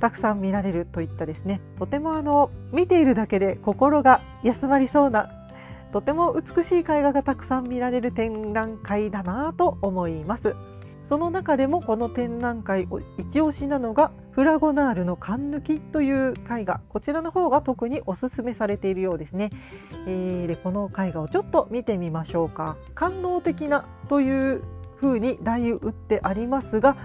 [0.01, 5.29] たくさん見られるといったですねとてもあの見ているだけで心が休まりそうな
[5.91, 10.55] とても美しい絵画がたくさん見られる展覧会だなと思います。
[11.03, 16.79] その中でもこの展覧会を一押しなのがフラゴナールの缶抜きという絵画。
[16.89, 19.49] こちらの方が特におすすめされているようですね、
[20.07, 22.77] えー、でこの絵画をちょっと見てみましょうか。
[22.93, 24.61] 官能的なという
[25.01, 26.95] 風に題打ってありますが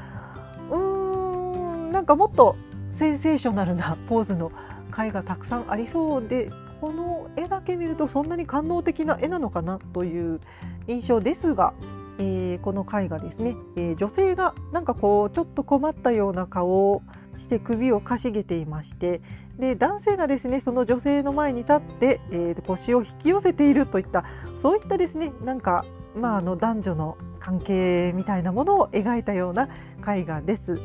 [0.70, 2.56] うーんなんかもっと
[2.90, 4.52] センセーショナルなポーズの
[4.96, 10.40] 絵画たくさんありそうでこの絵だけ見るとそんなに感動的な絵なのかなという
[10.86, 11.74] 印象ですが、
[12.18, 17.02] えー、この絵画ですね、えー、女性がなんかこうちょっと困ったような顔を
[17.36, 19.20] して首をかしげていまして
[19.58, 25.84] で男性がですねその女性の前に立って、えー、腰を引き寄せているといったそういったですねなんか、
[26.14, 29.68] まあ、あの男女の関係みたいなものを描いたような
[30.06, 30.80] 絵画です。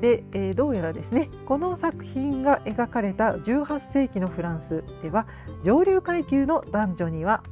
[0.00, 5.26] で、えー、どうやらですねこの作品が描かれた18世紀のフランスでは
[5.64, 7.42] 上流階級の男女には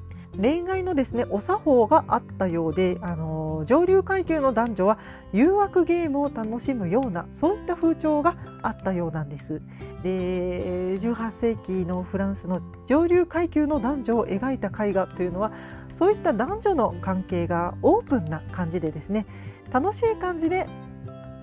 [0.40, 4.98] 恋愛のですねお作法があったようで、あのー、上流階級の男女は
[5.32, 9.62] 誘惑ゲームを楽しむようなそういった風潮があったようなんです。
[10.02, 15.52] で18世紀のフランスの上流階級の男女を描いた絵画というのは
[15.92, 19.26] そういった男女の関係がオープンな感じでですね
[19.72, 20.66] 楽しい感じで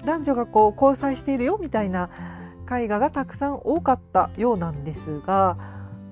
[0.05, 2.09] 男女がこう交際しているよみたいな
[2.71, 5.57] 絵画がたくさん多かったようなんですが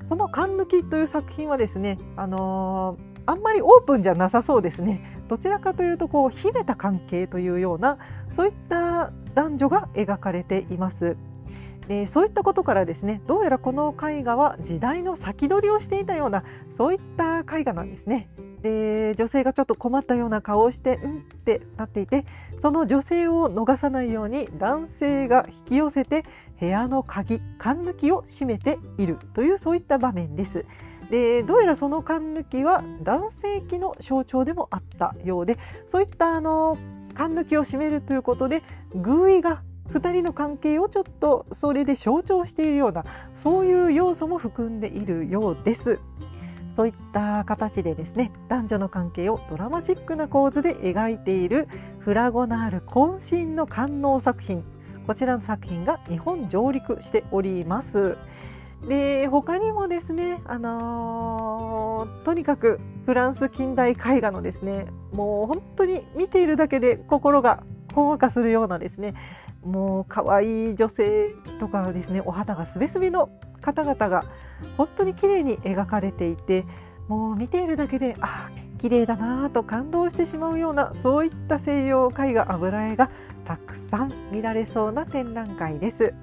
[0.09, 7.97] この「勘抜き」という作品はですね、あのー、あんまりオープンじゃなさそうですねどちらかというとこう秘めた関係というような
[8.31, 11.15] そういった男女が描かれています。
[11.87, 18.29] でそういったことからですねどうやらこの絵画は時代の先取りをしていたようなそういった絵画なんですね。
[18.61, 22.25] で女性がちょっと困ったような顔をしてうんってなっていて
[22.59, 26.23] その女性を逃さないように男性が引き寄せて
[26.59, 30.65] 部屋の鍵缶抜きを閉めているというそういった場面です。
[31.09, 36.77] でどうやらその缶抜きは男性器の象徴でもあったようでそういったあの
[37.15, 38.61] 缶抜きを閉めるということで
[38.93, 45.99] 偶意が2人の関係をちょっとそれで象徴しているようなそういう要素も含んでいるようです。
[46.79, 51.67] そういった形でですね男女の関係をドラマチックな構図で描いている
[51.99, 54.63] フラゴナール渾身の官能作品
[55.05, 58.17] こちらの作品が日本上陸しております。
[58.87, 67.61] で他にもですね、あのー、とにかくフランス近代絵画のですねもう本当に見ているだけで心が
[67.93, 69.13] ほんわかするようなですね
[69.63, 73.29] もう可愛い女性とかですねお肌がすべすべの
[73.61, 74.25] 方々が
[74.77, 76.65] 本当に綺麗に描かれていて
[77.07, 83.09] もう見ているだけであ綺麗だなと感動してしまうようなそういった西洋絵画油絵が
[83.45, 86.13] たくさん見られそうな展覧会です。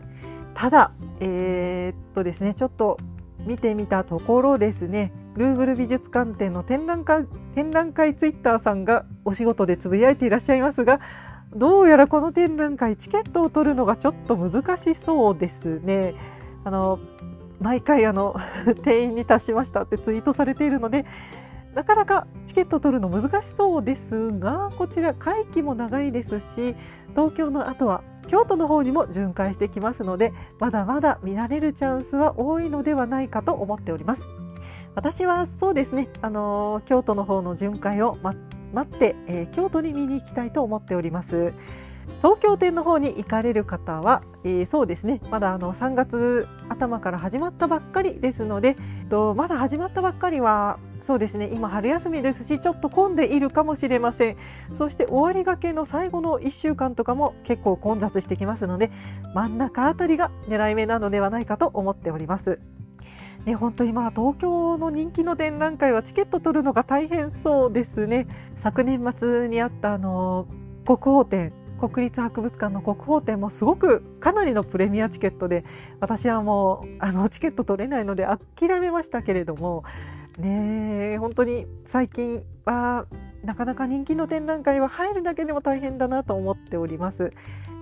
[0.54, 2.98] ただえー、っとですねちょっと
[3.40, 11.00] 見てみたところですねルーブル美術館展の展覧会展覧会ツイッターさんがお仕事でつぶやいていらっしゃいますが
[11.54, 16.14] どうやらこの展覧会チケットを取るのがちょっと難しそうですね。
[16.64, 16.98] あの
[17.60, 18.36] 毎回あの
[18.82, 21.06] 定員に達しましたってツイートされているので
[21.74, 26.74] なかなかチケット取るの難しそうですがこちら会期も長いですし
[27.10, 34.28] 東京の後は京都の方にも巡回してきますのでまだまだ見られるチャンスは多いのではないかと思っております。
[34.94, 38.38] 私はそうですね、あの京都の方の巡回を待
[38.72, 41.52] 待って、えー、京都に見に行きたいと思っております。
[42.18, 48.76] 東京店の方に行かれる方は、えー、そうですねまだあの3月頭から始まったばっかりですので
[49.10, 54.36] とまだ始まったばっかりはそうですね今春休みですしちょっと混んでいるかもしれません
[54.72, 58.90] そして終わりがけの最後の1週間とかも結構混雑してきますので
[59.34, 62.60] 真ん中あたりが狙い目なのではないかと思っております。
[63.46, 68.26] ね、本当今東京の人気の展覧会はチケット取るのが大変そうですね。
[68.56, 70.48] 昨年末にあったあの
[70.84, 75.64] 国宝展国立博物館の国宝展もすごくかなりのプレミアチケットで
[76.00, 79.84] 私はもうあのチケット取れないので諦めましたけれども
[80.38, 83.06] ね本当に最近は
[83.44, 87.32] なかなか人気の展覧会は入るだけでも大変だなと思っております。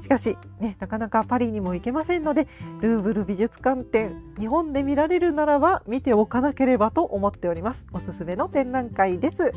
[0.05, 2.47] しかし、ね、なかなかパリにも行けませんので
[2.83, 7.87] ルーブル美術館展日本で見られるならば見ておかなければと思っております。
[7.91, 9.55] おすすめの展覧会です。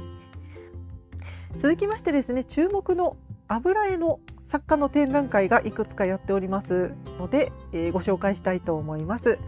[1.57, 3.17] 続きましてですね注目の
[3.49, 9.39] 油絵の作家の展覧会がいくつかやっておりますので、えー、ご紹介したいと思います、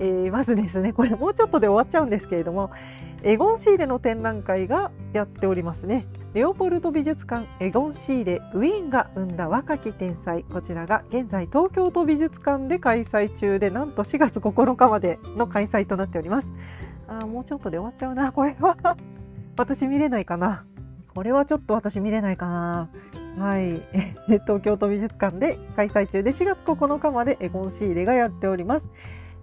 [0.00, 0.92] えー、まずですね。
[0.94, 2.70] これもうちょっとで終わっちゃうんですけれども
[3.22, 6.06] エゴン・シーレの展覧会がやっておりますね。
[6.32, 10.42] レオポルト美術館エゴン・シーレウィーンが生んだ若き天才。
[10.44, 16.52] こちらが現在東京都美術館で開催中でなんと4月9日までの開催となっております。
[17.06, 18.76] あもうちょっとで終わっちゃうなこれは。
[19.56, 20.64] 私見れないかな。
[21.14, 22.88] これはちょっと私見れないかな。
[23.38, 23.82] はい。
[24.46, 28.88] 東京都美術館で開催中で4月9日までエゴン・シーレがやっております。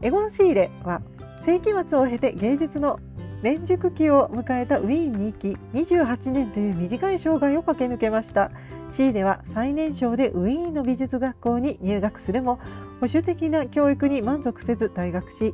[0.02, 1.02] エゴン・シーレは
[1.40, 3.00] 世紀末を経て芸術の
[3.42, 8.52] 連熟期を迎えたウィーンに行き28年という短い生涯を駆け抜けました。
[8.90, 12.56] シーレは最年少でウィーンの美術学校に入学するも
[13.02, 15.54] 保守的な教育に満足せず退学し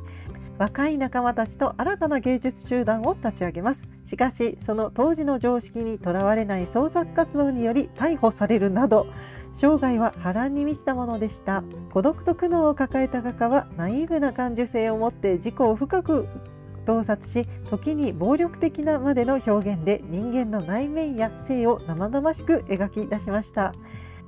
[0.56, 3.88] 若い仲間たちと新たな芸術集団を立ち上げます。
[4.04, 9.06] しかしその当時の常識にとらわれない創作活動により逮捕されるなど
[9.52, 11.64] 生涯は波乱に満ちたものでした。
[11.92, 16.28] 孤独と苦悩を抱えた画家はナイーブな感受性を持って自己を深く
[16.86, 23.74] 洞察し時に暴力的なまでの表現で人間の内面や性を生々しく描き出しました。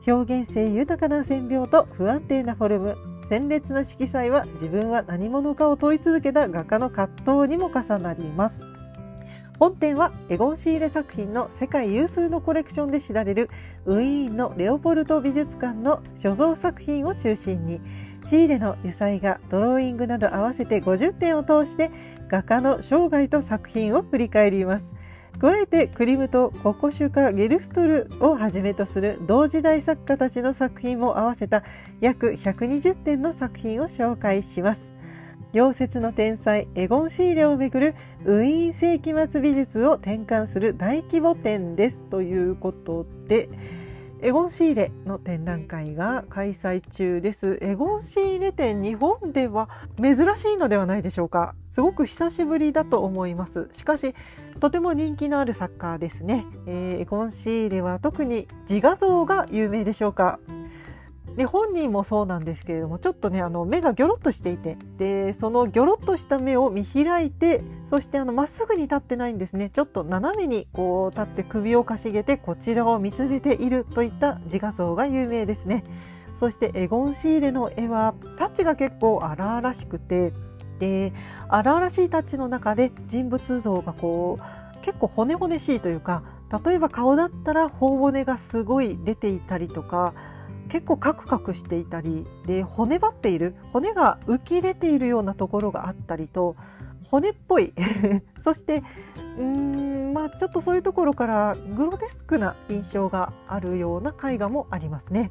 [0.06, 3.15] 表現性豊かな線描と不安定なフォルム。
[3.28, 8.66] 鮮烈な色彩は自分は何者かを問い続けた画家の葛藤にも重なります。
[9.58, 13.50] 本展はエゴン・シーレ作品の世界有数のコレクションで知られる
[13.86, 17.80] ウィーンのレオポルト美術館の所蔵作品を中心に
[18.22, 21.90] シーレの油彩画ドローイングなど合わせて50点を通して
[22.28, 24.92] 画家の生涯と作品を振り返ります。
[25.38, 31.62] 加えてクリムとココシュカ・ゲルストルをはじめとする同時代作家たちの作品も合わせた
[32.00, 34.92] 約120点の作品を紹介します。
[35.52, 42.00] 溶接の天才エゴン・シーレをめぐるウィーン世紀末美術を転換する大規模展です。
[42.00, 43.48] ということで
[44.22, 47.58] エゴンシーレの展覧会が開催中です。
[47.60, 49.68] エゴンシーレ展日本では
[50.02, 51.54] 珍しいのではないでしょうか。
[51.68, 53.68] すごく久しぶりだと思います。
[53.72, 54.14] しかし
[54.58, 60.40] とても人気のある作家ですね、えー、エゴンシーレは特に自画像が有名でしょうか。
[61.36, 69.68] で本人もそうなんですけれどもちょっとねあの目がギョロッとしていてでそのギョロッとした目を見開いてそしてあのまっすぐに立ってないんですね。
[69.68, 75.84] ちょっと斜めにこう立って首をかしげてこちらを見つめているといった自画像が有名ですね。
[76.34, 80.32] そしてエゴン・シーレの絵はタッチが結構荒々しくて
[80.78, 81.12] で
[81.48, 86.22] 荒々しいタッチの中で人物像がこう結構骨々しいというか
[86.64, 90.14] 例えば顔だったら頬骨がすごい出ていたりとか
[90.68, 96.56] 結構カクカクしていたりで骨張っている骨が浮き出ているようなところがあったりと
[97.04, 97.72] 骨っぽい
[98.40, 98.82] そして
[99.38, 99.42] うー
[100.10, 105.30] んまあちょっとそういうところからグロテスクな印象があるような絵画もありますね。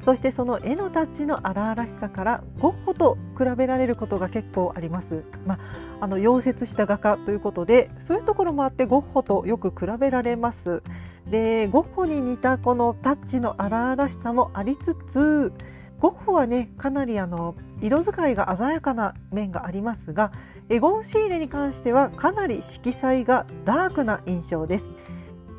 [0.00, 5.24] そしてその絵のタッチの荒々しさからゴッホと比べられることが結構あります。
[5.46, 5.58] まあ、
[6.00, 10.82] あの溶接した画家ということでそういうところもあってゴッホとよく比べられます。
[11.30, 15.52] でゴッホに似たこのタッチの荒々しさもありつつ
[16.00, 20.32] ゴッホはねかなりあの色使いが鮮やかな面がありますが
[20.68, 24.92] エゴン・シーレに関してはかなり色彩がダークな印象です。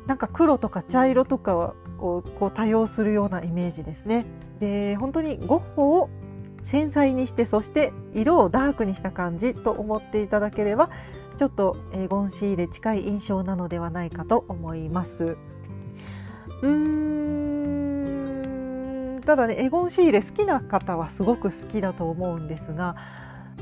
[0.06, 4.26] なんか黒とか茶色とかをこう多用するようなイメージですね。
[4.58, 6.10] で本当にゴッホを
[6.62, 10.90] 繊細にしてそして色をダークにした感じと思っていただければ
[11.36, 15.36] ちょっとエゴン・シーレ近い印象なのではないかと思います。
[16.62, 17.02] うん。
[19.24, 22.96] ただねエゴン・シーレ好きな方はすごく好きだと思うんですが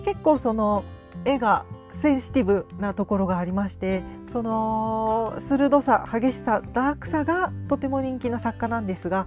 [0.05, 0.84] 結構その
[1.24, 9.26] 絵がセンシティブなところがありましてその鋭さ激しさダークさがとても人気な作家なんですが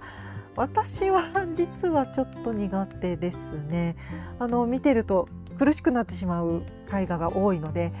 [0.56, 1.22] 私は
[1.52, 3.96] 実はちょっと苦手ですね。
[4.38, 6.62] あの見てると苦しくなってしまう
[6.92, 7.92] 絵画が多いので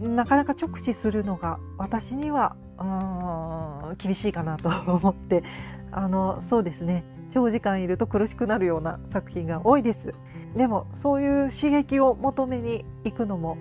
[0.00, 5.42] なかなか直視するのが私にはあ厳しいかなと思って
[5.92, 7.04] あのそうですね。
[7.30, 10.14] 長時間いると苦しくなるような作品が多いです。
[10.56, 13.58] でもそういう刺激を求めに行くのも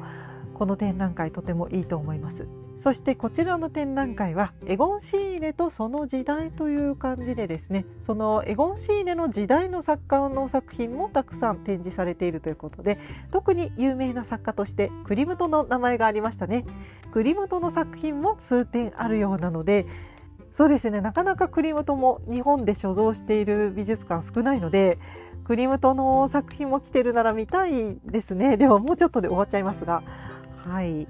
[0.53, 2.47] この展覧会とてもいいと思います。
[2.83, 12.99] そしてこちらの展覧会はエゴン・シーレとその時代という感じでですねそのエゴン・シーレの時代の作家の作品もたくさん展示されているということで
[13.31, 16.65] 特に有名な作家としてクリムトの名前がありましたね。
[17.13, 19.85] クリムトの作品も数点あるようなので
[20.51, 24.99] そうですねなかなかクリームトも日本で所蔵している美術館少ないので
[25.45, 28.57] クリームトの作品も来てるなら見たいですね。
[28.57, 30.03] でももうちょっとで終わっちゃいますが。
[30.65, 31.07] はい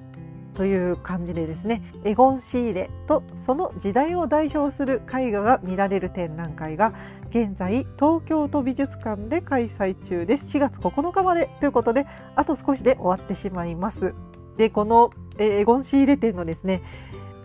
[0.54, 6.94] という感じでですねエゴン・シーレとその時代を代表する絵画が見られる展覧会が
[7.30, 10.56] 現在東京都美術館で開催中です。
[10.58, 14.14] 4月9日までということであと少しで終わってしまいます。
[14.58, 16.84] でこのエゴン・シーレ展のですね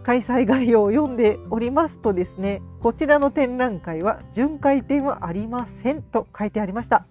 [0.03, 7.07] 開催概要を読んでおりますとですねこちらの展覧会は巡回展はありませんと書いてありました。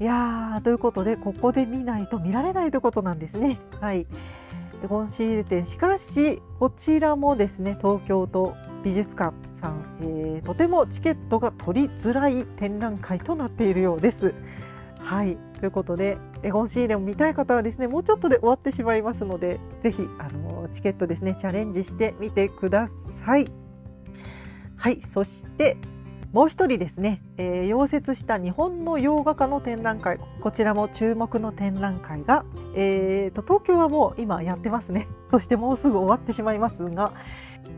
[0.00, 3.58] いやーということでここで見ないと見られないということなんですね。
[3.80, 4.06] はい。
[4.82, 14.34] エゴンシーレ展しかしこちらもですね東京都美術館さん、えー、とてもチケットが取りづらい展覧会となっているようです。
[14.98, 23.50] はいということでエゴンシーレを見たい方はですねもうちょっとで終わってしまいますのでぜひあのチケットですねチャレンジしてみてください。
[24.76, 25.76] はいそして
[26.32, 30.20] もう一人ですね、えー、溶接した日本の洋画家の展覧会。
[30.40, 32.44] こちらも注目の展覧会が、
[32.76, 35.08] えーと、東京はもう今やってますね。
[35.26, 37.12] そしてもうすぐ終わってしまいますが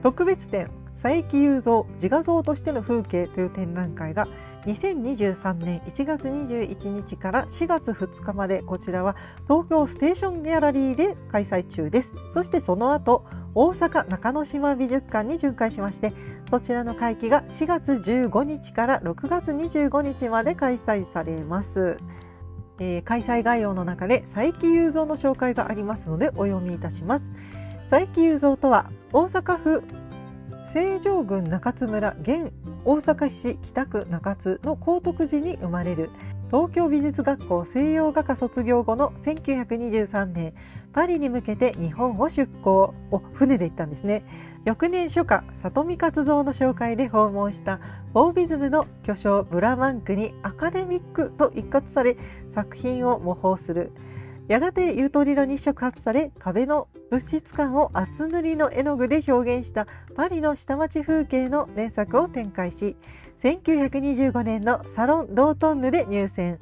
[0.03, 4.29] 特別展佐伯雄三自画像としての風景という展覧会が
[4.67, 12.15] 2023年1月21日から4月2日までこちらは東京ステーションギャラリーで開催中です。
[12.31, 16.13] そしてその後大阪中之島美術館に巡回しまして
[16.51, 21.99] こちらの会期が4月15日から6月25日まで開催されます、
[22.79, 27.31] えー、開催概要の中で佐伯雄三の紹介がありますのでお読みいたします。
[27.91, 29.83] 佐伯雄三とは大阪府
[30.73, 32.51] 成城郡中津村現
[32.87, 36.09] 大阪市北区中津の高徳寺に生まれる
[36.47, 40.55] 東京美術学校西洋画科卒業後の1923年
[40.95, 44.25] パリに向けて日本を出港を船で行ったんですね。
[44.65, 47.77] 翌年初夏里見活造の紹介で訪問した
[48.15, 52.17] フォービズムの巨匠ブラマンクにアカデミックと一括され
[52.49, 53.93] 作品を模倣する。
[54.49, 59.87] やがてユートリロに触発され壁の物質感を厚塗りの絵の具で表現した
[60.17, 62.97] パリの下町風景の連作を展開し
[63.39, 66.59] 1925年のサロン・ドートンヌで入選。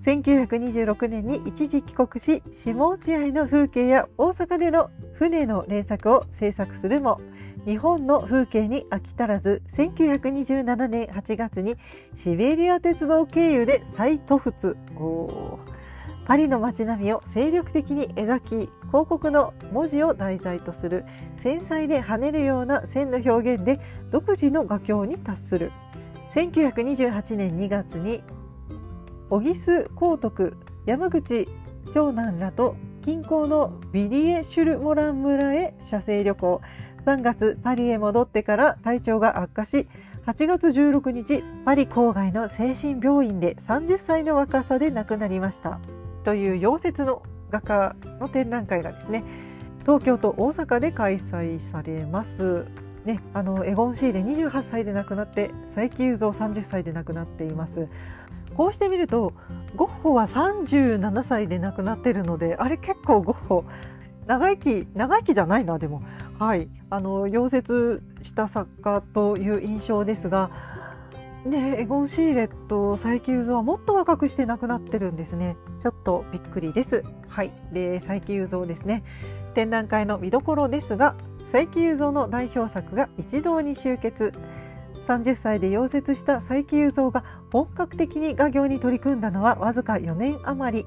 [0.00, 7.20] 1926年に一時帰国し下落合の風景や大阪での船の連作を制作するも
[7.66, 11.76] 日本の風景に飽き足らず1927年8月に
[12.14, 14.76] シベリア鉄道経由で再渡仏
[16.30, 21.04] パリの街並みを精力的に描き広告の文字を題材とする
[21.36, 23.80] 繊細で跳ねるような線の表現で
[24.12, 25.72] 独自の画境に達する
[26.32, 28.22] 1928年2月に
[29.28, 30.56] 小木須光徳
[30.86, 31.48] 山口
[31.92, 36.60] 長男らと近郊のビリエ・シュルモラン村へ写生旅行
[37.06, 39.88] 3月パリへ戻ってから体調が悪化し
[40.26, 45.80] 8月16日パリ郊外の精神病院で30歳の若さで亡くなりました。
[46.24, 49.24] という溶接の画家の展覧会がですね
[49.80, 52.66] 東京と大阪で開催されます。
[53.04, 57.88] ね、あのエゴン・シーレ28歳で亡くなって佐伯雄三30歳で亡くなっています。
[58.54, 59.32] こうしてみると
[59.74, 63.64] ゴッホは37歳で亡くなってるのであれ結構ゴッホ
[64.26, 66.02] 長生き長生きじゃないなでも
[66.38, 70.50] はいあの溶接した作家という印象ですが
[71.46, 75.56] でエゴン・シーレット佐伯雄三はもっと若くして亡くなってるんですね。
[75.78, 77.02] ちょっとびっくりです。
[77.28, 77.50] はい。
[77.72, 79.02] で佐伯雄三ですね
[79.54, 84.34] 展覧会の見どころですが佐伯雄三の代表作が一堂に集結。
[85.06, 90.86] 30歳で溶接した佐伯雄三が本格的に画業に取り組んだのはわずか4年余り。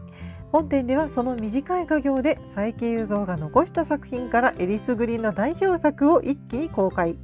[0.51, 7.17] 本展ではその短い画業で佐伯雄三が残した作品からえりすぐりの代表作を一気に公開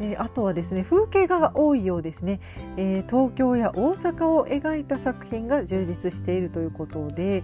[0.00, 2.40] え、あとはですね風景画が多いようですね、
[2.76, 7.42] えー、東京や大阪を描いた作品が充実しているということで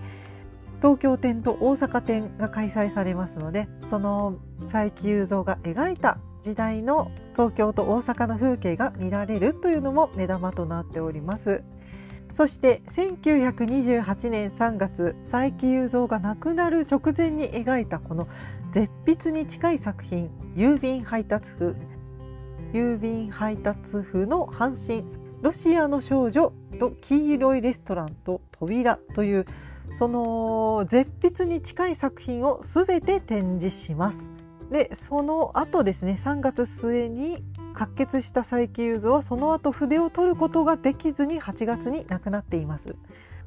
[0.79, 11.63] 東京展と大阪展が開催されますのでその佐伯雄三が描いた時代の東京と大阪の風景が見られるというのも目玉となっております。
[12.33, 18.29] そして1928年3月佐伯雄三が亡くなる直前に描いたこの
[18.71, 21.75] 絶筆に近い作品「郵便配達譜
[22.73, 25.05] 郵便配達婦の半身
[25.43, 29.47] ロシアの少女と黄色いレストランと扉という
[29.93, 34.31] その絶筆に近い作品を全て展示します。
[34.71, 37.43] でその後ですね3月末に
[37.77, 42.95] 滑血した佐伯雄三はその後筆を取ることができずに8月に亡くなっています。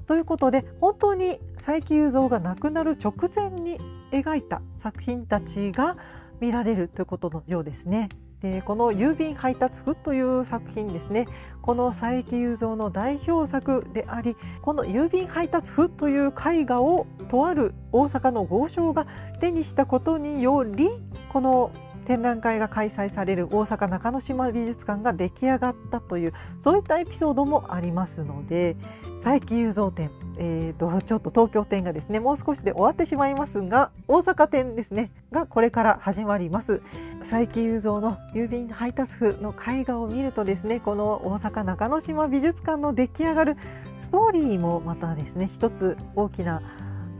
[0.05, 3.80] ということで本当に佐伯雄三が亡くなる直前に
[4.11, 5.95] 描いた作品たちが
[6.41, 8.09] 見られるということのようですね。
[8.43, 11.27] でこの郵便配達譜という作品ですね。
[11.61, 19.07] この佐伯雄三の代表作でありこの郵便配達譜という絵画をとある大阪の豪商が
[19.39, 20.89] 手にしたことにより
[21.29, 21.71] この
[22.03, 28.75] 展覧会が開催される大阪中之島美術館が出来上がったというそういったエピソードもありますので
[29.23, 36.81] 佐伯雄三展、えーと、ちょっと東京展がですねもう少しで終わってしまいますが大阪展ですねがこれから始まります。
[37.19, 43.57] 佐伯雄三の郵便配達譜の絵画を見るとですねこの大阪中之島美術館の出来上がる
[43.99, 46.61] ストーリーもまたですね一つ大きな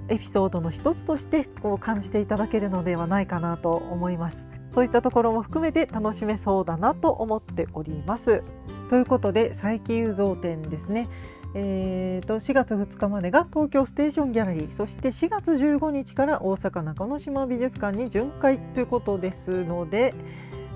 [0.10, 4.48] エピソードの一つとしてこう感じていただけるのではないかなと思います。
[4.70, 8.44] そういったところも含めて楽しめそうだなと思っております。
[8.90, 11.08] ということで佐伯雄三展ですね
[11.56, 20.16] えーと、4月2日までが東京ステーションギャラリーそして4月15日から大阪中之島美術館に巡回ということですので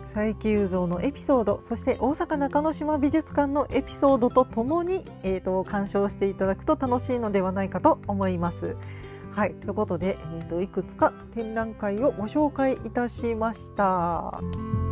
[0.03, 8.77] 佐伯雄三のエピソードそして大阪中之島美術館のエピソードとともに、えーと、鑑賞していただくと楽しいのではないかと思います。
[9.31, 14.86] はい、ということで、えーと、いくつか展覧会をご紹介いたしました。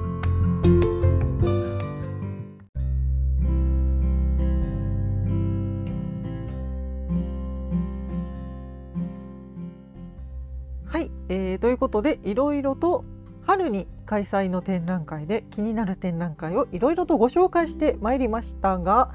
[10.95, 13.03] はい、えー、ということでいろいろと
[13.45, 19.11] 春に開催の展覧会で気になる展覧会をいろいろとご紹介してまいりましたが、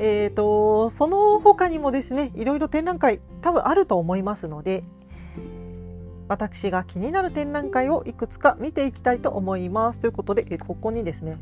[0.00, 4.82] えーと、その他にもですねいろいろ展覧会多分あると思いますので
[6.26, 11.38] 私が気になる展覧会をいくつか見ていきたいと思いますということで、えここにですね、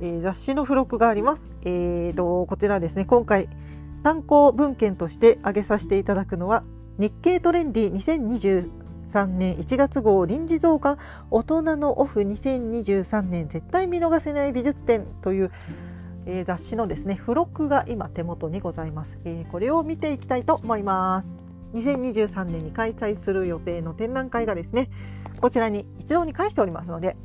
[0.00, 1.48] えー、雑誌の付録があります。
[1.64, 3.48] えーとこちらですね今回
[4.04, 6.62] 参考文献として挙げさせていただくのは
[6.98, 10.96] 日経トレンディ2023年1月号臨時増刊
[11.30, 15.52] 大人のオフ2023年絶対見逃せない美術展という、
[16.24, 21.36] えー、雑誌のですね付録が今手元にございます、えー、これを見ていきたいと思います。
[21.74, 24.88] 2023年に開催する予定の展覧会がですね
[25.40, 27.16] こちらに一堂に会しておりますので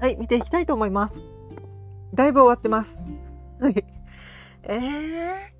[0.00, 1.22] はい見ていきたいと思います。
[2.14, 3.04] だいぶ終わってます。
[3.60, 3.84] はい。
[4.62, 5.55] えー、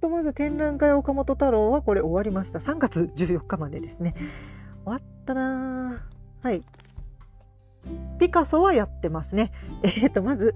[0.00, 2.58] とまず展覧会岡本太郎はこれ終わりました。
[2.58, 4.14] 3月14日までですね。
[4.84, 6.04] 終わったな
[6.42, 6.62] はい。
[8.18, 9.52] ピカソはやってますね。
[9.82, 10.54] えっ、ー、とまず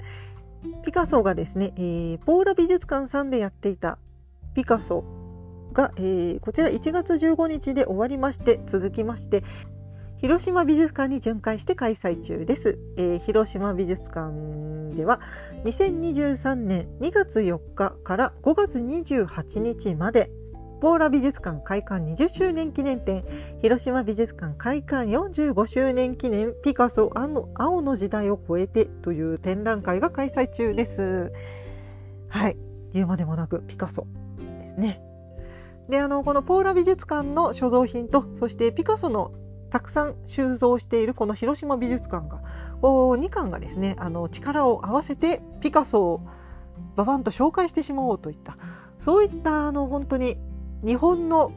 [0.82, 3.98] ピカソがですね、えー、ポーラ美術館さんでやっていた
[4.54, 5.04] ピカソ
[5.72, 9.42] が、えー、こちら1月15日で終わりまして続きまして
[10.24, 14.32] 広島美術館に巡回して開催中です、えー、広島美術館
[14.96, 15.20] では
[15.66, 20.30] 2023年2月4日から5月28日まで
[20.80, 23.22] ポーラ美術館開館20周年記念展
[23.60, 31.32] 広島美術館開館45周年記念ピカソ青の時代を超えてという展覧会が開催中です。
[32.30, 32.56] はい。
[32.94, 34.06] 言うまでもなくピカソ
[34.58, 35.02] ですね。
[35.90, 39.32] であのこのポーラ美術館の所蔵品とそしてピカソの
[39.74, 42.40] たくさん収蔵しているこの広島美術館が
[42.80, 46.20] 2館がですねあの力を合わせてピカソを
[46.94, 48.56] ババンと紹介してしまおうといった
[49.00, 50.36] そういったあの本当に
[50.84, 51.50] 日本の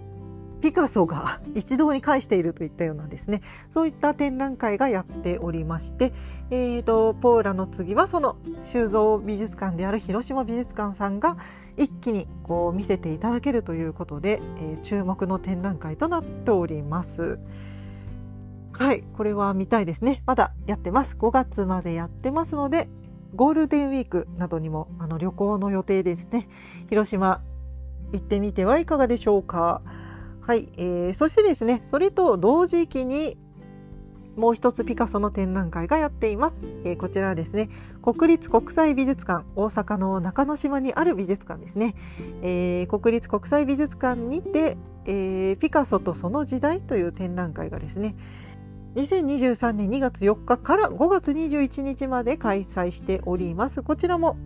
[0.62, 6.12] ピカソが 一堂に会しているといったようなですねそういった展覧会がやっておりまして、
[6.50, 11.38] えーと、ポーラの次はその収蔵美術館である広島美術館さんが
[11.78, 17.38] 一気にこう見せていただけるということで、えー、注目の展覧会となっております。
[18.78, 20.22] はい、これは見たいですね。
[20.28, 21.18] まだやってます。
[21.18, 22.88] 5月までやってますので、
[23.36, 26.48] ゴールデンウィークなどにもあの旅行の予定ですね。
[26.90, 27.42] 広島
[28.14, 29.82] 行ってみてはいかがでしょうか。
[30.42, 33.38] はい、えー、そしてですね、それと同時期に
[34.36, 36.56] もう一つピカソの展覧会がやっています。
[36.86, 37.70] えー、こちらはですね、
[38.04, 41.96] 国立国際美術館、大阪の中之島にある美術館ですね。
[42.44, 48.16] えー、国立国際美術館にて、えー、ピカソとその時代という展覧会がですね、
[48.96, 53.84] 2023年2月4日から5月21日まで開催しております。
[53.84, 54.38] こちらも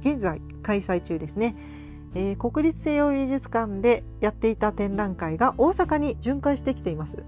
[0.00, 1.56] 現在開催中ですね。
[2.14, 7.24] えー、国立西洋美術館でやっていた展覧会が大阪に巡回してきています。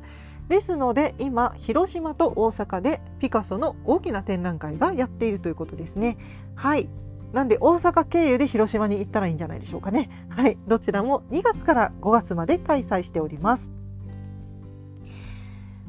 [0.49, 6.19] ですので今広島と大阪でピカソの大きな展覧会がやっているということですね
[6.55, 6.89] はい
[7.33, 13.73] なんで大阪経由で広島に行ったらいいんじゃないでしょうかねはいどちらも2月から5月まで開催しております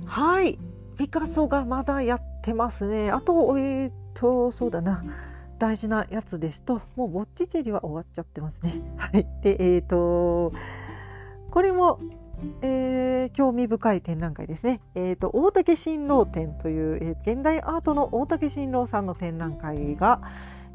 [0.06, 0.58] はい
[0.98, 3.12] ピカソがまだやってますね。
[3.12, 5.04] あとえっ、とそうだな。
[5.60, 8.82] 大事なやつですともうボッティチェリは終わっちゃってますね。
[8.98, 9.28] はい。
[9.42, 10.52] でえっ、と
[11.52, 12.00] これも
[12.62, 14.80] えー、興味深い展覧会ですね。
[14.94, 20.22] えっ、ー、と、大竹新郎展という、えー、現代アートの大竹新郎さんの展覧会が、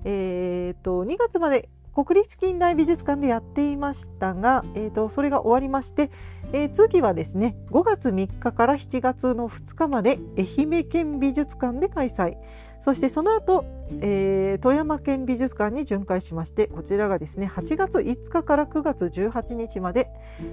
[0.05, 6.11] えっ、ー、と、2月まで国立近代美術館でやっていましたが、えーと、それが終わりまして、
[6.53, 12.37] えー、次はですね5月3日から7月の2日まで愛媛県美術館で開催
[12.81, 13.65] そしてその後、
[14.01, 20.11] えー、富山県美術館に巡回しましてこちらがですね8月5日から9月18日まで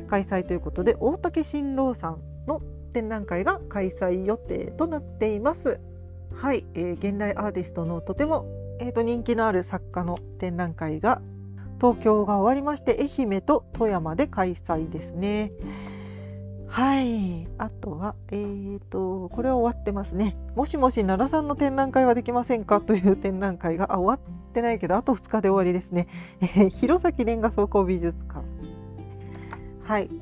[0.10, 2.62] 開催ということで大竹新郎さんの
[2.94, 5.80] 展覧会が開催予定となっています。
[6.34, 8.46] はい、えー、現代アーティストのとても
[8.80, 11.22] えー、と人気のある作家の展覧会が
[11.80, 15.52] 東京が終わりまして愛媛と富山で開催ですね。
[16.68, 17.48] はい。
[17.58, 20.38] あとはえーとこれは終わってますね。
[20.56, 22.80] もしもし奈良さんの展覧会はできませんか？
[22.80, 26.08] という展覧会があ終わってないけどあと2日で終わりですね、
[26.42, 28.46] えー、弘前レンガ倉庫美術館。
[29.84, 30.10] はい。
[30.10, 30.20] 終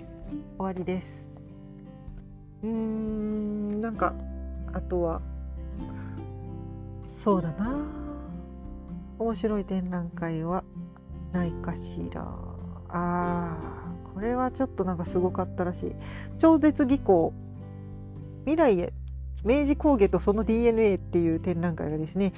[0.60, 1.30] わりです。
[2.64, 4.14] うーんなんか
[4.74, 5.22] あとは
[7.06, 8.07] そうだな。
[9.20, 10.64] 面白い展覧会は
[11.32, 12.26] ないかしら。
[12.90, 15.96] あーこれはちょっとなんかすごかったらしい。
[16.38, 17.34] 超絶技巧
[18.46, 18.94] 未来へ
[19.44, 22.34] 明治工芸とその DNA っていう展覧会がですね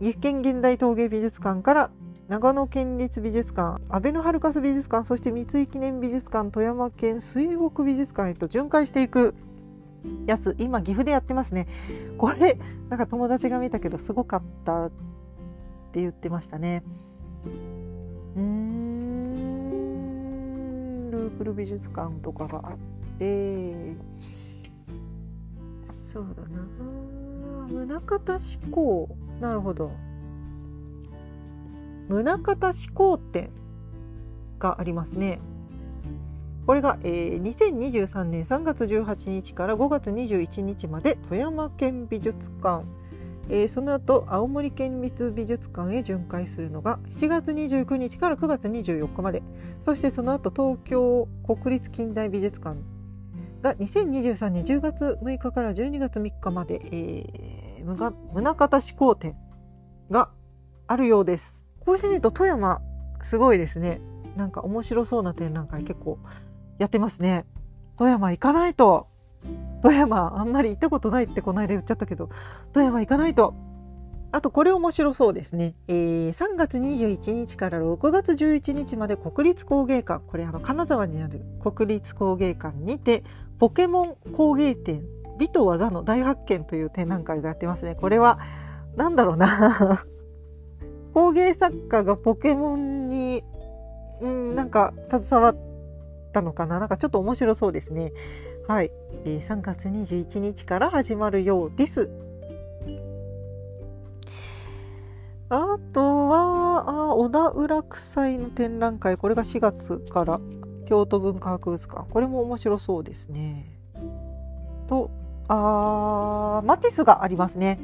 [0.00, 1.90] 岐阜県現代陶芸美術館から
[2.28, 9.34] 長野県立美術館阿部のハルカス美術館そして三井記念美術館富山県水北美術館へと巡回していく
[10.26, 11.66] やつ今岐阜でやってますね。
[12.16, 14.90] これなんか友達が見たけどすごかった。
[15.88, 16.82] って言ってましたね。
[18.36, 18.88] うん
[21.10, 22.78] ループル美術館とかがあっ
[23.18, 23.96] て
[25.84, 26.66] そうだな。
[27.68, 29.08] 宗像志向。
[29.40, 29.90] なるほど。
[32.08, 33.50] 宗像志向展
[34.58, 35.40] がありますね。
[36.66, 42.84] これが、えー、2023年3月18日から5月21日まで富山県美術館。
[43.50, 49.42] えー、その後青森県立美術館へ巡回するのが7月29日から9月24日まで。
[49.80, 52.78] そしてその後東京国立近代美術館
[53.62, 59.34] が2023年10月6日から12月3日まで、えー、宗像志向展
[60.10, 60.30] が
[60.86, 61.64] あるようです。
[61.80, 62.80] こうしてみると富山
[63.22, 64.00] すごいですね。
[64.36, 66.18] なんか面白そうな展覧会結構
[66.78, 67.44] やってますね。
[67.96, 69.08] 富山行かないと。
[69.82, 72.30] 富山あんまり行ったことないってこの間言っちゃったけど
[72.72, 73.54] 富山行かないと。
[74.30, 80.22] あとこれ面白そうですね、えー、3月21日から6月11日まで国立工芸館。
[80.26, 83.24] これあの金沢にある国立工芸館にて
[83.58, 85.02] ポケモン工芸展
[85.38, 87.94] 美と技の大発見という展覧会がやってますね。
[87.94, 88.38] これは
[88.96, 90.04] 何だろうな。
[91.14, 93.44] 工芸作家がポケモンに、
[94.20, 95.56] うん、なんか携わっ
[96.32, 96.80] たのかな。
[96.80, 98.12] なんかちょっと面白そうですね。
[98.68, 98.90] はい、
[99.24, 102.10] えー、3月21日から始まるようです。
[105.48, 110.38] あとは、あ小田浦区祭の展覧会、これが4月から
[110.86, 112.10] 京都文化博物館。
[112.10, 113.80] これも面白そうですね。
[114.86, 115.10] と、
[115.48, 117.80] あマティスがありますね。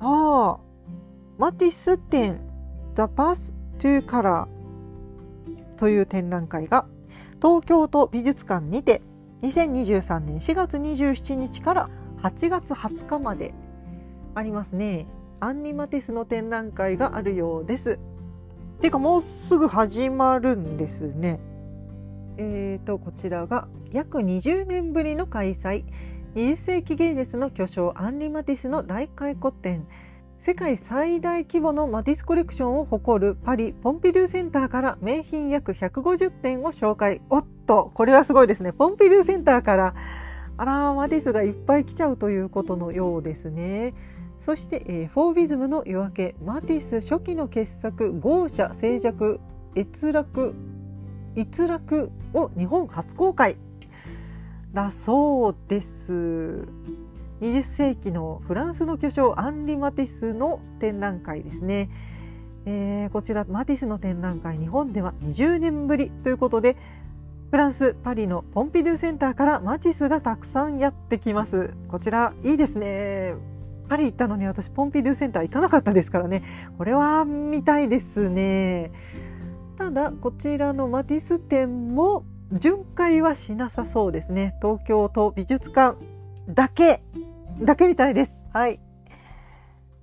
[0.00, 0.60] ああ、
[1.38, 2.42] マティス展
[2.94, 4.48] The Path to Color
[5.78, 6.84] という展覧会が
[7.40, 9.00] 東京都美術館にて
[9.42, 11.90] 2023年4月27日から
[12.22, 13.54] 8月20日まで
[14.34, 15.06] ありますね。
[15.40, 17.98] アンリマティスの展覧会があるようです。
[18.80, 21.40] ていうかもうすぐ始まるんですね。
[22.36, 25.84] えーとこちらが約20年ぶりの開催。
[26.34, 29.86] 20世紀芸術の巨匠アンリ・マティスの大回顧展。
[30.38, 37.20] 世界最大規模のマティスコレクションを誇るパリ・ポンピドゥセンターから名品約150点を紹介。
[37.30, 38.72] おっと、これはすごいですね。
[38.72, 39.94] ポンピドゥセンターから、
[40.56, 43.94] あら、マティスがいっぱい来ちゃうということのようですね。
[44.40, 49.40] そして、えー、フォービズムの夜明け、マティス初期の傑作、豪奢、静寂、
[49.76, 50.56] 閲楽、
[51.36, 53.56] 逸楽を日本初公開
[54.72, 56.66] だそうです。
[57.40, 61.88] 20世紀のフランスの巨匠アンリ・マティスの展覧会ですね。
[62.66, 66.76] えー、こちらマティスの展覧会日本では20年ぶりということで
[67.50, 71.74] フランス・パリのポンピドゥセンターからマティスがたくさんやってきます。
[71.88, 73.34] こちらいいですね。
[73.88, 76.44] パリ行ったのに私ポンピドゥセンター行かなかったですからね。
[76.78, 78.92] これは見たいですね。
[79.76, 84.54] ただこちらのマティス展も巡回はしなさそうですね。
[84.62, 85.98] 東京都美術館
[86.48, 87.02] だけ
[87.60, 88.38] だけみたいです。
[88.52, 88.80] はい。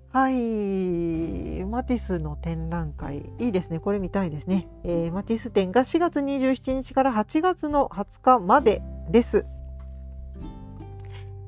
[0.09, 1.65] はい。
[1.65, 3.79] マティスの展覧会いいですね。
[3.79, 9.45] これ見たいですね、えー、マティス展が4月27日から8月の20日までです。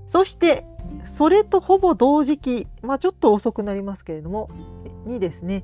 [0.08, 0.66] そして
[1.06, 4.50] それとほぼ同時期まあちょっと遅くなりますけれども
[5.06, 5.64] にですね、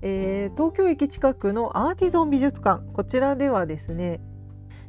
[0.00, 2.82] えー、東京駅近くのアーティゾン美術館。
[2.94, 4.20] こちらではですね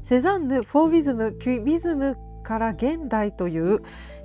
[0.04, 3.82] セザンヌ・フォービズム・キュビズムから現代という、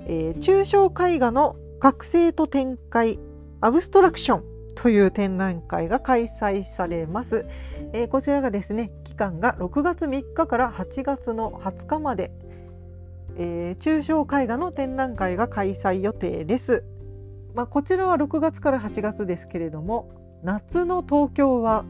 [0.07, 3.19] えー、抽象絵画の学生と展開
[3.61, 7.47] アブストラクションという展覧会が開催されます、
[7.93, 12.31] えー、こちらがですね期間が6月3日から8月の20日まで、
[13.37, 16.85] えー、抽象絵画の展覧会が開催予定です、
[17.55, 21.85] まあ、こちらは6月から8月ですけれども夏の東京は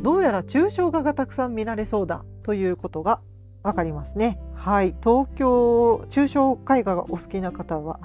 [0.00, 3.20] どうやら抽象画がたくさん見られそうだということが
[3.62, 4.38] わかりますね。
[4.54, 4.94] はい。
[5.02, 7.98] 東京抽象絵画がお好きな方は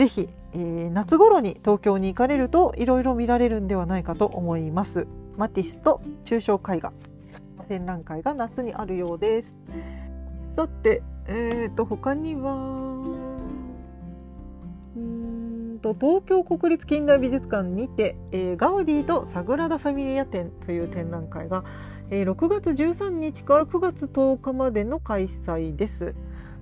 [0.00, 5.06] ぜひ、えー、夏頃に東京に行かれるといろいろ見られるんではないかと思います。
[5.36, 6.94] マティスと抽象絵画
[7.68, 9.58] 展覧会が夏にあるようです。
[10.48, 12.54] さて、えーと他には
[14.96, 21.62] うんと東京国立近代美術館にて、えー、ガウディとサグラダ・ファミリア展という展覧会が、
[22.08, 26.14] えー、6月13日から9月10日までの開催です。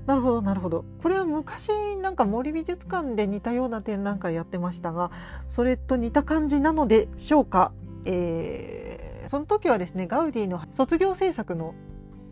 [0.08, 1.68] なるほどなるほどこれは昔
[2.00, 5.10] なんか森美術館で似たような展覧会やってましたが
[5.48, 7.72] それと似た感じなのでしょうか、
[8.06, 11.74] えー、その時はですねガウディの卒業制作の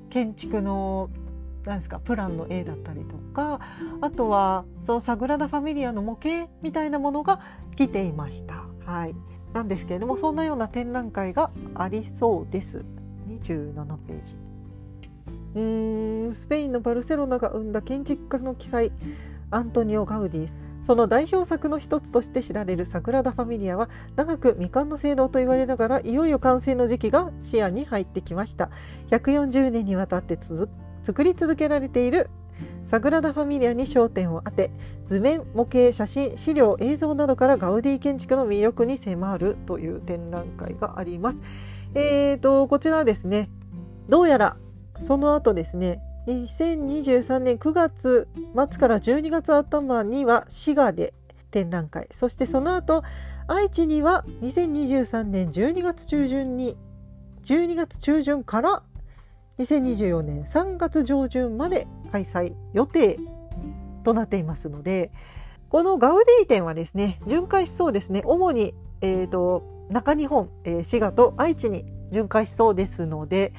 [0.08, 1.10] 建築の
[1.66, 3.60] なんですかプランの絵だったりとか
[4.00, 7.40] あとはそのサグラダ・ファミリアの模型みたいなものが
[7.76, 8.64] 来ていました。
[8.86, 9.14] はい、
[9.52, 12.86] なんですけれどもそんなような展覧会がありそうです。
[13.28, 14.45] 27ページ
[15.56, 18.92] うーんスペインのバルセロナが生んだ建築家の記載
[19.50, 28.70] アントニオ・ガウディその代表作の一つとして知られるサグラダ・ファミリアは長く未完の性能と言われながらいよいよ完成の時期が視野に入ってきました
[29.10, 30.38] 140年にわたって
[31.02, 32.28] 作り続けられている
[32.84, 34.70] サグラダ・ファミリアに焦点を当て
[35.06, 41.42] 図面模型写真資料映像などからガウディ建築の魅力に迫るという展覧会があります。
[41.94, 43.48] えーとこちらはですね
[44.08, 44.56] どうやら
[45.00, 51.14] その後ですね2023年9月末から12月頭には滋賀で
[51.50, 52.08] 展覧会。
[52.10, 53.02] そしてその後
[53.46, 56.76] 愛知には2023年12月中旬に
[57.44, 58.82] 12月中旬から
[59.58, 63.18] 2024年3月上旬まで開催予定
[64.02, 65.12] となっていますので
[65.68, 68.22] このガウディ展はですね巡回しそうですね。
[68.24, 73.52] 主に、えーと、中日本、えー、滋賀と愛知に巡回しそうですので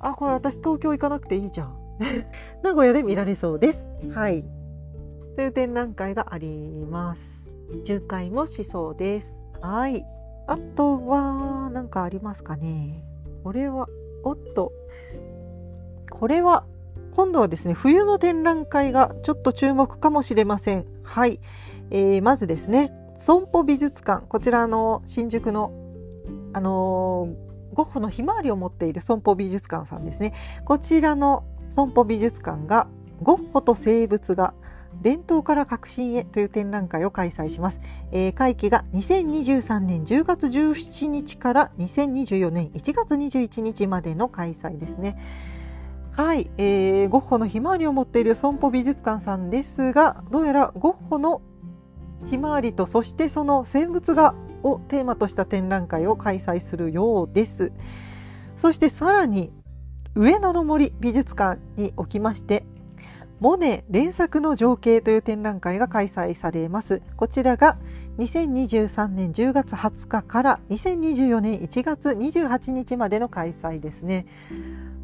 [0.00, 1.76] あこれ私東京行かなくていいじゃん。
[2.62, 3.86] 名古屋で見られそうです。
[4.12, 4.44] はい。
[5.36, 6.48] という展覧会があり
[6.86, 7.56] ます。
[7.84, 9.42] 巡回もしそうです。
[9.60, 10.04] はい。
[10.46, 13.04] あとは何かありますかね。
[13.42, 13.88] これは
[14.22, 14.72] おっと。
[16.10, 16.64] これは
[17.12, 20.84] 今度はですね冬の展覧会がちょっと注目かもしれません。
[21.02, 21.40] はい、
[21.90, 24.26] えー、まずですね損保美術館。
[24.26, 25.72] こちらの新宿の
[26.52, 27.47] あのー
[27.78, 30.34] ゴッホのひまわりを持っている損保美術館さんですね。
[30.64, 32.88] こちらの損保美術館が
[33.22, 34.52] ゴッホと生物画
[35.00, 45.16] 伝統から革新へという展覧会を開催します、えー、会期が2023年10月17日から2024年1月21日までの開催ですね。
[46.10, 51.42] はい、えー、ゴッホのひまわりを持っている損保美術館さんですがどうやらゴッホの
[52.26, 57.72] ひまわりとそしてその生物画をテーマとした展覧会を開催するようです。
[58.56, 59.52] そしてさらに
[60.14, 62.64] 上野の森美術館におきまして
[63.40, 67.02] モネ連作の情景という展覧会が開催されます。
[67.16, 67.78] こちらが
[68.18, 74.26] 2023年10月20日から2024年1月28日までの開催ですね。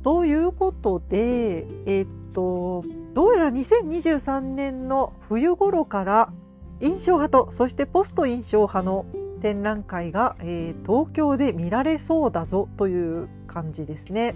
[0.02, 2.84] ということで、えっと、
[3.14, 6.32] どうやら2023年の冬頃から
[6.80, 9.06] 印象派とそしてポスト印象派の
[9.44, 14.34] 展覧会が、えー、東京で見られそうだぞという感じですね。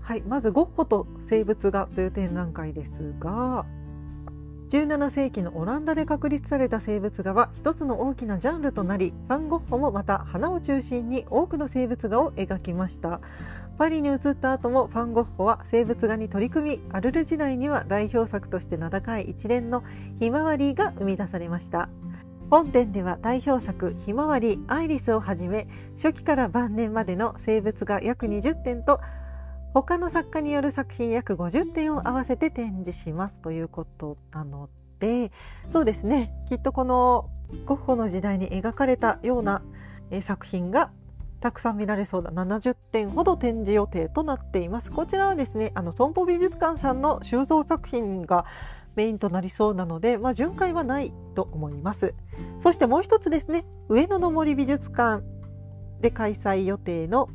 [0.00, 3.66] はい、まずゴッホと生物画という展覧会ですが
[4.68, 13.20] 17世紀のオランダで確立された生物画は一つの大きなジャンルとなりファン・ゴッホもまた花を中心に多くの生物画を描きました
[13.78, 19.82] パリに移った後もファン・ゴッホは生物画に取り組みアルル時代には代表作として名高い一連の
[20.20, 21.88] ひまわりが生み出されました
[22.48, 25.66] 本展では代表作「ひまわりアイリス」をはじめ
[25.96, 29.00] 初期から晩年までの生物が約20点と
[29.74, 34.70] 他の作家による作品約50点を合わせて展示しますということなの
[35.00, 35.32] で
[35.68, 36.32] そうですね。
[36.48, 37.28] きっとこの
[37.64, 39.62] ゴッホの時代に描かれたような、
[40.20, 40.90] 作品が
[41.40, 42.30] たくさん見られそうだ。
[42.30, 44.90] 70点ほど展示予定となっています。
[44.90, 48.46] こちらはですねあの損保美術館さんの収蔵作品が
[48.96, 52.14] メインとなりそうなので、まあ、巡回はないと思います。
[52.58, 55.22] そしてもう一つですね上野の森美術館
[56.00, 57.28] で開催予定の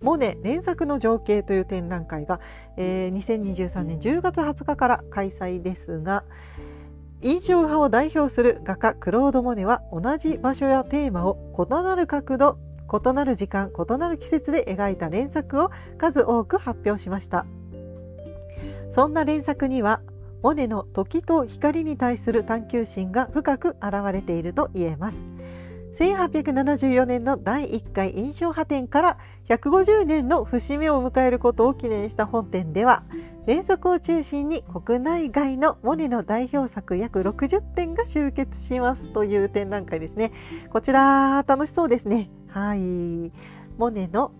[0.00, 2.40] モネ連作の情景という展覧会が、
[2.76, 6.24] えー、2023年10月20日から開催ですが
[7.20, 17.44] 印象派を代表する画家クロード・モネは同じ場所やテーマを異なる角度異なる時間異なる季節で描いた連作を数多く発表しました。
[18.90, 20.00] そんな連作には
[20.48, 25.22] モネの時と光に対する探求心が深く現れていると言えます。
[25.98, 33.02] 1874年の第1回印象派展から150年の節目を迎えることを記念した本展では
[33.44, 40.32] 連作を中心に国内外のモネの代表作約60点が集結しますという展覧会ですね。
[40.70, 42.30] こちら楽しそうですね。
[42.48, 43.32] はい。
[43.76, 44.32] モネの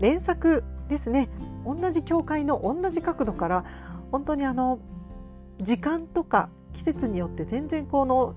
[0.00, 1.28] 連作ですね。
[1.64, 3.64] 同じ教会の同じ角度から
[4.10, 4.80] 本当にあの
[5.60, 8.34] 時間とか季節によって全然この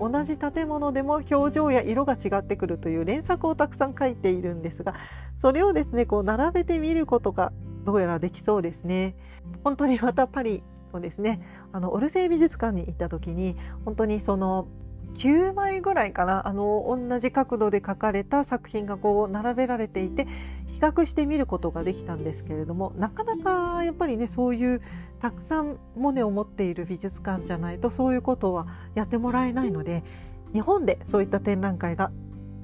[0.00, 4.94] 同じ建物でも表情や色が違ってくるという連作をたくさん書いているんですが
[5.36, 7.52] それをですねこう並べてみることが
[7.84, 9.16] どうやらできそうですね。
[9.64, 10.62] 本当にまたパリ
[10.92, 11.40] のですね
[11.72, 14.68] あのオルセイ美術館に行った時に本当にその
[15.14, 20.26] 9枚ぐらいかなあの同じ角度で描かれた作品がこう並べられていて
[20.78, 24.80] 比較してみることができたんですけれどもなかなかやっぱりねそういう
[25.20, 30.04] たくさんモネを持っている美術館じゃないとそういうことはやってもらえないので
[30.52, 32.12] 日本でそういった展覧会が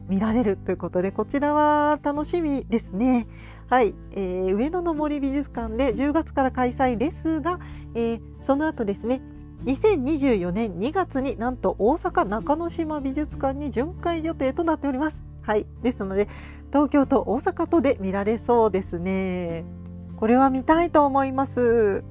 [0.06, 3.26] 見られるということでこちらは楽しみですね。
[3.66, 7.58] はい、えー、上野の森美術館で10月から開催ですが、
[7.96, 9.22] えー、その後ですね
[9.64, 15.24] 2024年2月になんと大阪中之島美術館に巡回予定となっております。
[15.42, 16.28] はい、ですので
[16.74, 19.64] 東京と大阪とで見られそうですね。
[20.16, 22.02] これは見たいと思います。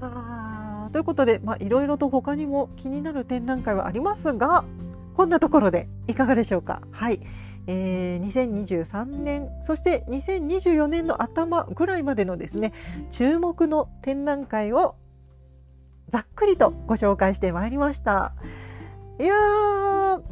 [0.00, 4.64] あということで、まあ、いろいろと他にも気になる展覧会はありますが
[5.14, 6.82] こんなところでいかがでしょうか。
[6.90, 7.20] はい
[7.68, 12.72] えー、2023年そして2024年の頭ぐらいまでのですね
[13.12, 14.96] 注目の展覧会を
[16.08, 18.34] ざっくりとご紹介してまいりました
[19.20, 20.22] いやー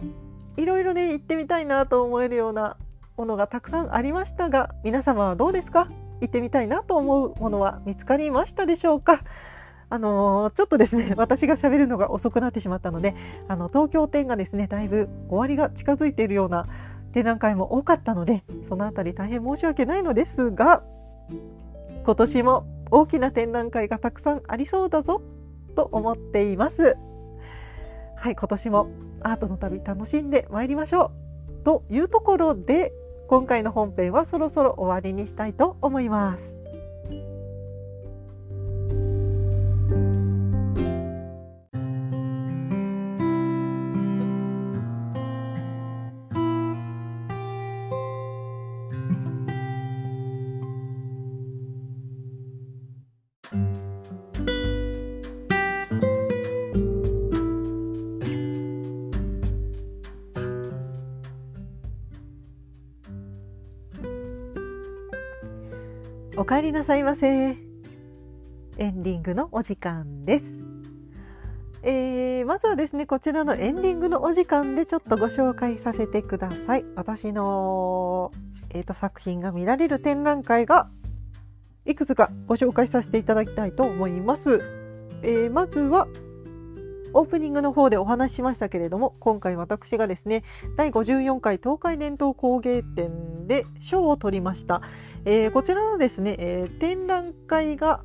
[0.56, 2.76] いろいろね行ってみたいなと思えるような
[3.20, 5.88] ものがたくさんありましたが皆様はどうですか？
[6.22, 9.20] 行ってみたいなと思うものは見つかりましたでしょうか？
[9.90, 13.14] あのー、ちょっとですね 私が喋るのが遅くなってしまったので
[13.48, 16.66] あの東京店がですねだいぶ終わりが近づいているような
[17.12, 20.82] 展覧会も多かったのでそのあたり大変申し訳ないのですが
[22.06, 25.20] 今年も大きな展覧会がたくさんありそうだぞ
[25.76, 26.96] と思っています。
[28.16, 28.88] はい今年も
[29.22, 31.10] アートの旅楽しんでまいりましょ
[31.60, 32.92] うというところで
[33.30, 36.59] 今回の本編はそろそろ終わりにしたいと思います。
[66.50, 67.28] 帰りなさいませ。
[67.28, 70.58] エンディングのお時間です。
[71.84, 76.84] えー、まずはですねこちらのエンディングのお時間でちょっとご紹介させてください。
[76.96, 78.32] 私の、
[78.70, 80.90] えーと、作品が見られる展覧会が
[81.84, 84.60] いくつかご紹介させていただきたいと思います、
[85.22, 86.08] えー、まずは
[87.12, 90.44] オープニングの方でお話ししましたけれども今回私がですね
[90.76, 94.82] 第54回東海伝統工芸展で賞を取りました。
[95.24, 98.02] えー、こちらのですね、えー、展覧会が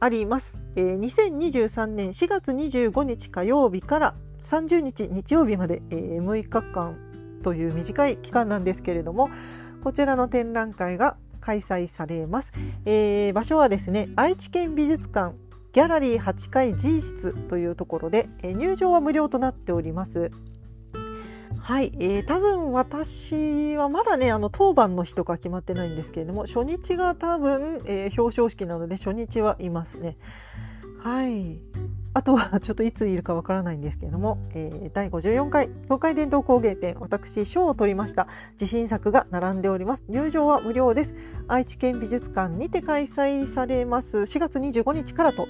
[0.00, 6.96] あります、えー、2023年4月25日火曜日から30日日曜日まで、えー、6日間
[7.42, 9.30] という短い期間なんですけれども
[9.82, 12.52] こちらの展覧会が開催されます、
[12.84, 15.34] えー、場所はですね愛知県美術館
[15.78, 20.32] ギャラリー8階 G 室というところで、えー、入場は無料となっております
[21.56, 30.16] はい、えー、多分私はまだねあの当番の日とか決まってないんですけれども初日が多分、えー、表彰式なので初日はいますね。
[30.98, 31.60] はい
[32.14, 38.26] あとはちょっといついるかわからないんですけれども、えー、第54回東海伝統工芸展私賞を取りました。
[38.52, 40.04] 自信作が並んでおります。
[40.08, 41.14] 入場は無料です。
[41.46, 44.18] 愛知県美術館にて開催されます。
[44.18, 45.48] 4月25日からと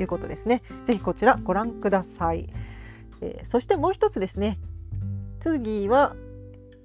[0.00, 0.62] いうことですね。
[0.84, 2.48] ぜひこちらご覧ください、
[3.20, 4.58] えー、そしてもう一つですね。
[5.40, 6.16] 次は、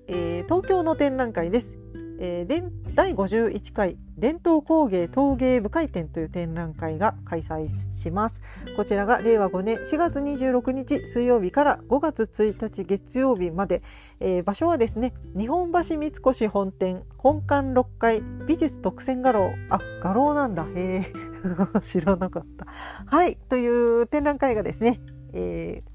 [0.07, 1.82] えー、東京の展覧会です。
[2.25, 8.41] えー、第51回伝統工芸陶芸部会展という展覧会が開催します。
[8.77, 13.81] こちらが令和5年4月26日水曜日から5月1日月曜日まで、
[14.21, 19.51] えー、場所はですね日本橋三越本店本館6階美術特選画廊。
[19.69, 20.65] あ画廊なんだ。
[20.77, 21.03] へえ
[21.83, 22.65] 知らなかった。
[23.05, 25.01] はいという展覧会がですね、
[25.33, 25.91] えー、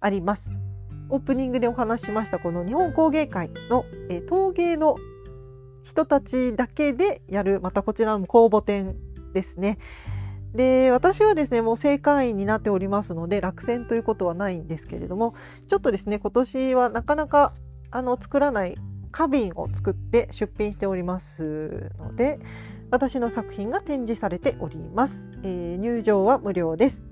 [0.00, 0.50] あります。
[1.08, 4.96] オープニングでお話ししましたこの日本工芸会の、えー、陶芸の
[5.82, 7.60] 人たちだけでやる。
[7.60, 8.96] またこちらの公募展
[9.32, 9.78] ですね。
[10.54, 15.34] で私はですねもう正会員になっておりますので落選ということはないんですけれども
[15.68, 17.54] ちょっとですね今年はなかなか
[17.90, 18.76] あの作らない
[19.12, 22.40] 花瓶を作って出品しておりますので
[22.90, 27.04] 私の作品が展示されております、えー、入場は無料です。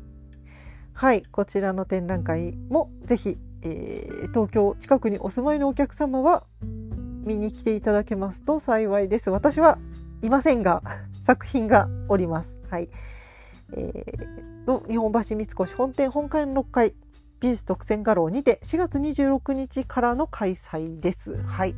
[0.93, 6.45] はいこちらの展覧会もぜひ、えー、東京近くにお住まいのお客様は
[7.25, 9.31] 見に来ていただけますと幸いです。
[9.31, 9.79] 私は
[10.23, 10.83] いませんが
[11.23, 12.59] 作品がおります。
[12.71, 12.89] はい。
[13.73, 16.95] えー、と日本橋三越本店本館6階
[17.41, 21.43] 美術特選画廊にて4月26日からの開催です。
[21.43, 21.75] はい。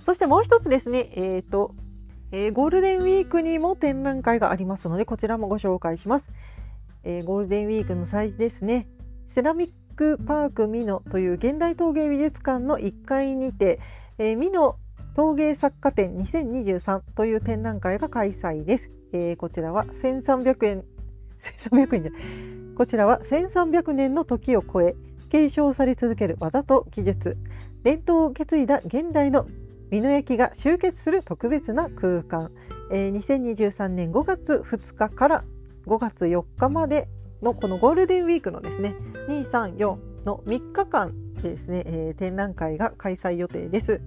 [0.00, 1.74] そしてもう一つですね、えっ、ー、と、
[2.30, 6.30] えー、ゴールデンウィークにも展覧会がありますので、こちらもご紹介します。
[7.04, 8.88] えー、ゴールデンウィークの際ですね、
[9.26, 13.80] セラミックパークミノという現代陶芸美術館の1階にて、
[14.18, 14.76] えー、美濃
[15.14, 18.90] 陶芸作家展2023という展覧会が開催です。
[19.12, 20.84] えー、こちらは1300円、
[21.38, 22.12] 1300円じゃ
[22.76, 24.96] こちらは1300年の時を超え、
[25.28, 27.38] 継承され続ける技と技術、
[27.84, 29.46] 伝統を受け継いだ現代の
[29.90, 32.50] 美濃焼が集結する特別な空間。
[32.90, 35.44] えー、2023年5月2日から
[35.86, 37.08] 5月4日まで
[37.44, 38.96] のこのゴールデンウィークのですね、
[39.28, 44.00] 234の3日間でですね、えー、展覧会が開催予定です。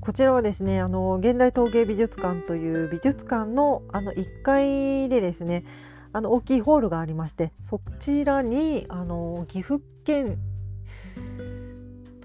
[0.00, 5.64] こちらはですねあの現代陶芸美術館という美術館のあの1階でですね
[6.12, 10.38] あの大きいホールがありましてそちらにあの岐阜県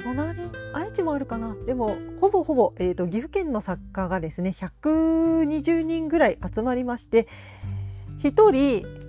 [0.03, 0.39] 隣
[0.73, 1.55] 愛知もあるかな？
[1.67, 7.27] でもほぼほぼ、えーと、岐阜県の作家がですね120人ぐらい集まりまして
[8.23, 9.06] 1人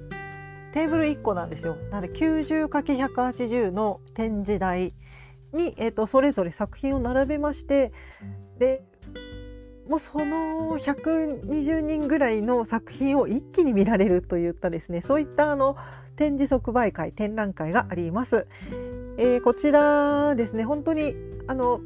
[0.73, 1.77] テーブル1個なんですよ。
[1.91, 4.95] なので 90×180 の展示台
[5.53, 7.93] に、えーと、それぞれ作品を並べまして
[8.59, 8.83] で
[9.89, 15.77] もうその120人ぐらいの作品を一気に見られるといったですねそういったあの
[16.17, 18.47] 展示即売会展覧会があります。
[19.17, 21.15] えー、こちらですね本当に
[21.47, 21.81] あの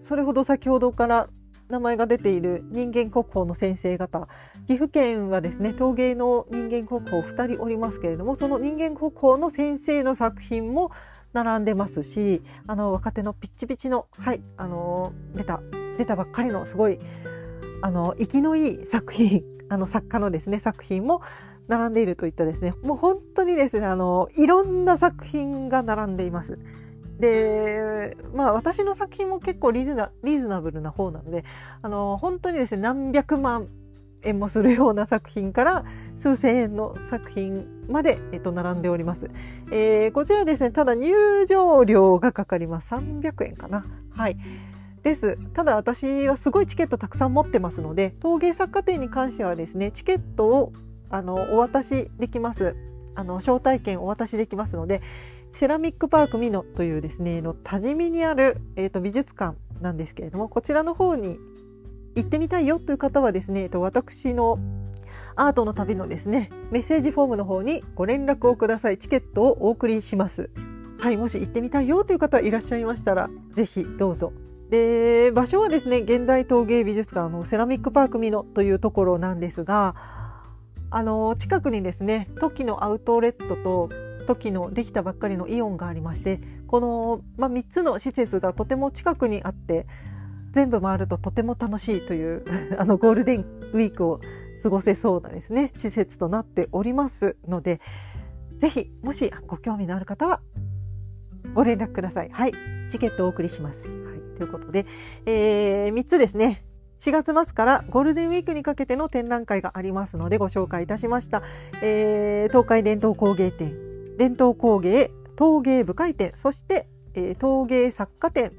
[0.00, 1.28] それほど先ほどから
[1.70, 4.28] 名前が出ている人間国宝の先生方。
[4.66, 10.90] 岐阜県はですね陶芸の人間国宝2人おりますけれどもその人間国宝の先生の作品も
[11.32, 15.60] 並んでますしあの若手のピッチピチのはいあの出た
[15.96, 16.98] 出たばっかりのすごい
[17.82, 21.22] あの生きのいい作品 あの作家のですね作品も
[21.68, 26.58] 並んでいるといったですねもう本当にですねあのいろんな作品が並んでいます。
[27.20, 31.44] でまあ私の作品も結構リーズナリーズナブルな方なので
[31.82, 33.68] あの本当にですね何百万
[34.22, 35.84] 円もするような作品から
[36.16, 39.30] 数千円の作品まで、えっと、並んでおります、
[39.70, 42.92] えー、こちらですねただ入場料がかかります。
[42.94, 43.84] 300円かな。
[44.10, 44.36] はい。
[45.02, 45.38] です。
[45.54, 50.72] ただ私はすごいチケットたくさん持ってますので陶芸作家展に関してはですねチケットを
[51.08, 52.76] あのお渡しできます。
[53.16, 55.02] あの招待券お渡しできますので
[55.52, 61.38] セラミックパークミノというですねの多治見にある、えーと、美術館なんですけれどもこちらの方に
[62.14, 64.58] 行ってみたいよという方はですね、えーと、私の
[65.36, 68.98] アートの旅のですねメッセージフォームの方にご連絡をください。
[68.98, 70.50] チケットをお送りします。
[70.98, 74.32] はいもし行ってみたいよという方いらっしゃいましたらぜひどうぞ。
[74.68, 79.94] で場所はですね現代陶芸美術館のセラミックパークミノというところなんですが
[80.90, 83.88] あの近くにですねトキのアウトレットと
[84.34, 89.86] 時のできたばっかりのイオンがありましてこの、まあ、3つの施設がとても近くにあって
[90.52, 92.44] 全部回るととても楽しいという
[92.78, 93.40] あのゴールデン
[93.72, 94.20] ウィークを
[94.62, 97.80] 過ごせそうなですね施設となっておりますので
[98.58, 100.40] ぜひもしご興味のある方は
[101.54, 102.30] ご連絡ください。
[102.30, 102.52] はい、
[102.88, 103.88] チケットをお送りします。
[103.88, 104.86] はい、ということで、
[105.26, 106.64] えー、3つですね。
[107.00, 111.42] 4月末からゴールデンウィークにかけての展覧会がありますのでご紹介いたしました。
[111.82, 113.89] えー、東海伝統工芸展
[114.20, 118.52] 伝統工芸陶芸部会展そして、えー、陶芸作家展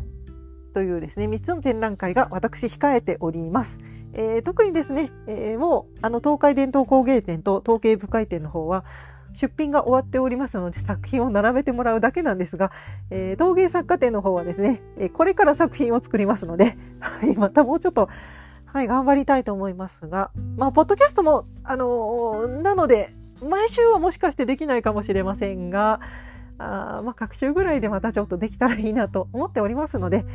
[0.73, 3.79] というですね3つの展覧会が私控えております。
[4.13, 8.83] えー、特にですね、えー、もうあの東海伝統工芸展と陶芸部会展の方は
[9.33, 12.71] 出品が終わっておりますので作品を並べてもらうだけなんですが、
[13.11, 18.09] えー、陶芸作家展の方はですね、えこれから作品を作りますので、 はい、またもうちょっと、
[18.65, 25.99] はい、頑張りたいと思いますが、まあ、ポッドキャストも、あのー、なので、毎週はもしかしてできないかもしれませんが、
[26.57, 30.25] あまあ、各週ぐらいでまたちょっとできたらいいなと思っておりますので、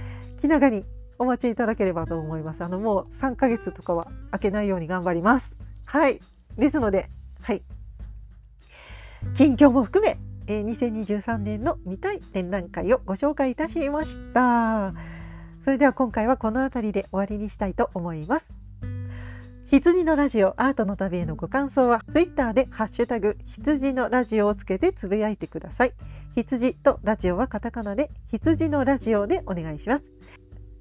[0.40, 0.84] 気長に
[1.18, 2.62] お待ちいただければと思います。
[2.62, 5.54] あの、もう3ヶ月とかは開けないように頑張ります。
[5.84, 6.20] はい。
[6.58, 7.10] ですので、
[7.42, 7.62] はい。
[9.34, 14.94] 近況も含め、えー、2023年の見たい展覧会をご紹介いたしました。
[15.60, 18.65] それでは今回はこの辺りで終わりにしたいと思います。
[19.68, 25.92] 羊のラジオアートの旅へのご感想はツイッターでハッシュタグ羊のラジオをつけてつぶやいてください。
[26.36, 30.04] 羊とラジオはカタカナで羊のラジオでお願いします。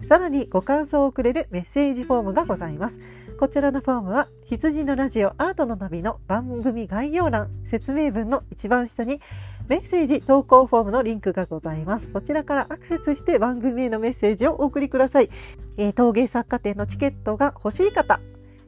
[0.07, 2.99] さらにご感想をくれるメッセージフォームがございます。
[3.39, 9.19] こちらのフォームは羊のラジオアートの旅の番組概要欄説明文の一番下に
[9.67, 15.29] メッセージ投稿フォームのリンクがございますそちらからアクセスして番組へのメッセージをお送りください、
[15.75, 18.21] えー、陶芸作家展のチケットが欲しい方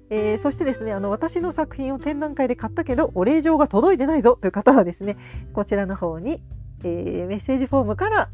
[0.10, 5.18] えー、そしてですねあの私の作品を展覧会で買ったけどお礼状が届いてないぞという方はですね
[5.54, 6.42] こちらの方に、
[6.84, 8.30] えー、メッセージフォームから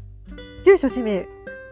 [0.62, 1.26] 住所氏名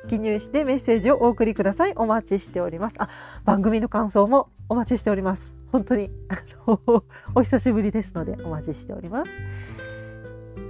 [0.08, 1.92] 記入してメッセージをお送りください。
[1.96, 2.96] お待ちしております。
[2.98, 3.08] あ、
[3.44, 5.52] 番組の感想もお待ちしております。
[5.70, 7.04] 本当に、あの、
[7.34, 9.30] お久しぶりですのでお待ちしております。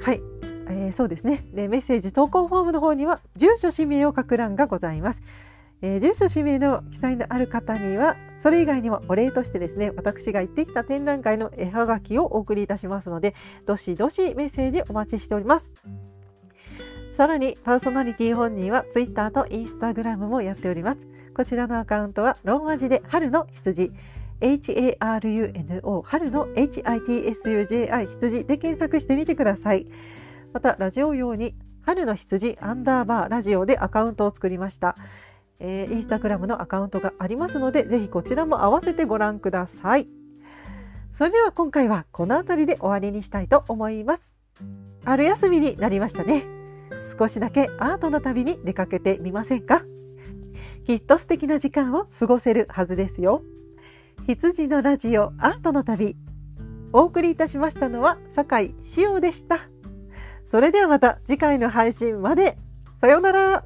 [0.01, 0.21] はい。
[0.69, 1.69] えー、そうですねで。
[1.69, 5.23] メッセージ投稿フォームの方には、住所氏名を書く欄がございます。
[5.83, 13.35] えー、住所氏名の記載のある方には、それ以外にもお礼としてですね、私が行ってきた展覧会の絵はがきをお送りいたしますので、
[13.67, 15.75] どしどしメッセージお待ちしております。
[17.13, 21.07] さらにパーソナリティ本人は Twitter と Instagram もやっております。
[21.35, 23.93] こちらのアカウントはローマ字で春の羊
[24.41, 29.87] HARUNO 春の HITSUJI 羊で検索してみてください。
[30.53, 34.97] またラジオ用に春の羊アンダーバーラジオでアカウントを作りました。
[35.65, 40.09] えー、インスタグラムのアカウントがありますので、ぜひこちらも合わせてご覧ください。
[41.13, 44.33] それでは今回はこの辺りで終わりにしたいと思います。
[45.05, 46.45] 春休みになりましたね。
[47.17, 49.83] 少しだけアートの旅に出かけてみませんか？
[50.85, 53.43] きっと素敵な時間を過ごせるはずですよ。
[54.27, 56.17] 羊のラジオアートの旅。
[56.93, 59.61] お送りいたしましたのは酒井志陽でした。
[60.51, 62.59] それではまた次回の配信まで。
[63.01, 63.65] さようなら。